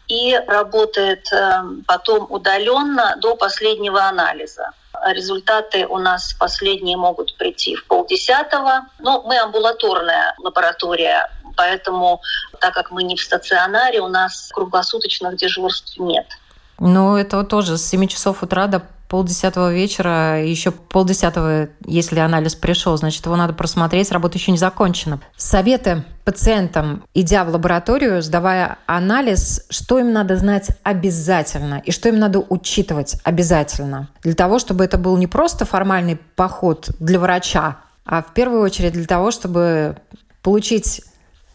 и 0.07 0.39
работает 0.47 1.27
э, 1.33 1.61
потом 1.88 2.27
удаленно 2.29 3.17
до 3.21 3.36
последнего 3.36 4.05
анализа. 4.05 4.71
Результаты 5.07 5.86
у 5.86 5.97
нас 5.97 6.33
последние 6.39 6.95
могут 6.95 7.36
прийти 7.38 7.75
в 7.75 7.86
полдесятого. 7.86 8.86
Но 8.99 9.21
мы 9.23 9.38
амбулаторная 9.38 10.36
лаборатория, 10.39 11.29
поэтому, 11.57 12.21
так 12.61 12.73
как 12.73 12.91
мы 12.91 13.03
не 13.03 13.17
в 13.17 13.21
стационаре, 13.21 13.99
у 13.99 14.07
нас 14.07 14.49
круглосуточных 14.53 15.36
дежурств 15.36 15.99
нет. 15.99 16.27
Ну, 16.79 17.17
это 17.17 17.43
тоже 17.43 17.77
с 17.77 17.86
7 17.86 18.07
часов 18.07 18.41
утра 18.41 18.67
до 18.67 18.81
полдесятого 19.08 19.74
вечера, 19.74 20.43
еще 20.43 20.72
полдесятого, 20.72 21.70
если 21.86 22.20
анализ 22.20 22.56
пришел, 22.56 22.97
значит, 22.97 23.26
его 23.26 23.36
надо 23.36 23.53
просмотреть, 23.53 24.12
работа 24.12 24.38
еще 24.38 24.51
не 24.51 24.58
закончена. 24.58 25.20
Советы 25.38 26.03
пациентам, 26.24 27.03
идя 27.14 27.45
в 27.45 27.49
лабораторию, 27.49 28.22
сдавая 28.22 28.80
анализ, 28.88 29.66
что 29.70 29.99
им 29.99 30.12
надо 30.12 30.38
знать 30.38 30.70
обязательно 30.84 31.82
и 31.86 31.91
что 31.91 32.10
им 32.10 32.18
надо 32.20 32.39
учитывать 32.39 33.18
обязательно. 33.24 34.10
Для 34.24 34.34
того, 34.34 34.60
чтобы 34.60 34.84
это 34.84 34.97
был 34.97 35.18
не 35.18 35.28
просто 35.28 35.66
формальный 35.66 36.18
поход 36.36 36.89
для 36.99 37.20
врача, 37.20 37.78
а 38.06 38.24
в 38.24 38.34
первую 38.34 38.62
очередь 38.62 38.93
для 38.93 39.06
того, 39.06 39.32
чтобы 39.32 39.97
получить 40.41 41.03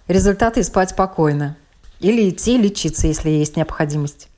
результаты 0.09 0.61
и 0.61 0.65
спать 0.65 0.91
спокойно. 0.91 1.57
Или 2.01 2.31
идти 2.31 2.57
лечиться, 2.57 3.07
если 3.07 3.29
есть 3.29 3.57
необходимость. 3.57 4.30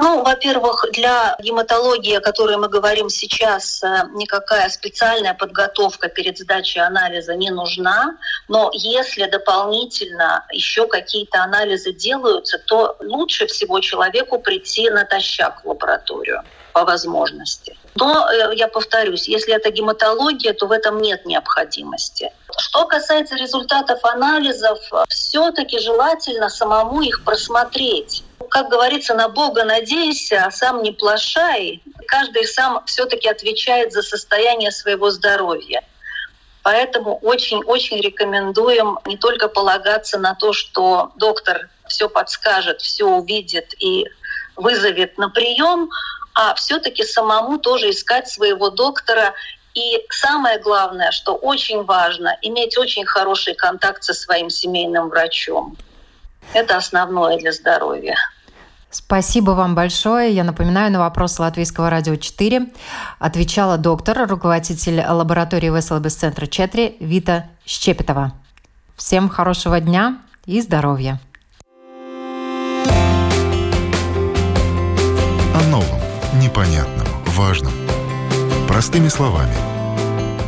Ну, 0.00 0.22
во-первых, 0.22 0.84
для 0.92 1.36
гематологии, 1.40 2.14
о 2.14 2.20
которой 2.20 2.56
мы 2.56 2.68
говорим 2.68 3.08
сейчас, 3.08 3.82
э, 3.82 4.04
никакая 4.14 4.68
специальная 4.68 5.34
подготовка 5.34 6.08
перед 6.08 6.38
сдачей 6.38 6.80
анализа 6.80 7.34
не 7.34 7.50
нужна. 7.50 8.16
Но 8.48 8.70
если 8.72 9.26
дополнительно 9.26 10.46
еще 10.52 10.86
какие-то 10.86 11.42
анализы 11.42 11.92
делаются, 11.92 12.58
то 12.58 12.96
лучше 13.00 13.46
всего 13.46 13.80
человеку 13.80 14.38
прийти 14.38 14.88
натощак 14.88 15.64
в 15.64 15.68
лабораторию 15.68 16.44
по 16.72 16.84
возможности. 16.84 17.76
Но, 17.96 18.30
э, 18.30 18.54
я 18.54 18.68
повторюсь, 18.68 19.26
если 19.28 19.52
это 19.54 19.70
гематология, 19.70 20.52
то 20.52 20.66
в 20.66 20.72
этом 20.72 21.02
нет 21.02 21.26
необходимости. 21.26 22.30
Что 22.56 22.86
касается 22.86 23.34
результатов 23.34 23.98
анализов, 24.04 24.78
все-таки 25.08 25.80
желательно 25.80 26.48
самому 26.48 27.00
их 27.00 27.24
просмотреть 27.24 28.22
как 28.48 28.68
говорится, 28.68 29.14
на 29.14 29.28
Бога 29.28 29.64
надейся, 29.64 30.44
а 30.46 30.50
сам 30.50 30.82
не 30.82 30.92
плашай. 30.92 31.82
Каждый 32.06 32.46
сам 32.46 32.82
все-таки 32.86 33.28
отвечает 33.28 33.92
за 33.92 34.02
состояние 34.02 34.70
своего 34.70 35.10
здоровья. 35.10 35.82
Поэтому 36.62 37.18
очень-очень 37.18 38.00
рекомендуем 38.00 38.98
не 39.06 39.16
только 39.16 39.48
полагаться 39.48 40.18
на 40.18 40.34
то, 40.34 40.52
что 40.52 41.12
доктор 41.16 41.70
все 41.88 42.08
подскажет, 42.08 42.80
все 42.82 43.06
увидит 43.06 43.74
и 43.78 44.04
вызовет 44.56 45.16
на 45.16 45.30
прием, 45.30 45.88
а 46.34 46.54
все-таки 46.54 47.04
самому 47.04 47.58
тоже 47.58 47.90
искать 47.90 48.28
своего 48.28 48.70
доктора. 48.70 49.34
И 49.74 50.04
самое 50.10 50.58
главное, 50.58 51.10
что 51.10 51.34
очень 51.34 51.84
важно, 51.84 52.36
иметь 52.42 52.76
очень 52.76 53.06
хороший 53.06 53.54
контакт 53.54 54.02
со 54.02 54.12
своим 54.12 54.50
семейным 54.50 55.08
врачом. 55.08 55.76
Это 56.52 56.76
основное 56.76 57.36
для 57.38 57.52
здоровья. 57.52 58.16
Спасибо 58.90 59.50
вам 59.50 59.74
большое. 59.74 60.34
Я 60.34 60.44
напоминаю, 60.44 60.90
на 60.90 61.00
вопрос 61.00 61.38
Латвийского 61.38 61.90
радио 61.90 62.16
4 62.16 62.68
отвечала 63.18 63.76
доктор, 63.76 64.26
руководитель 64.28 65.02
лаборатории 65.06 65.68
Веселбес 65.68 66.14
центра 66.14 66.46
4 66.46 66.96
Вита 67.00 67.46
Щепетова. 67.66 68.32
Всем 68.96 69.28
хорошего 69.28 69.80
дня 69.80 70.18
и 70.46 70.60
здоровья. 70.62 71.20
О 75.54 75.62
новом, 75.70 76.00
непонятном, 76.40 77.06
важном. 77.26 77.72
Простыми 78.66 79.08
словами. 79.08 79.54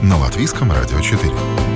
На 0.03 0.17
Латвийском 0.17 0.73
радио 0.73 0.99
4. 1.01 1.70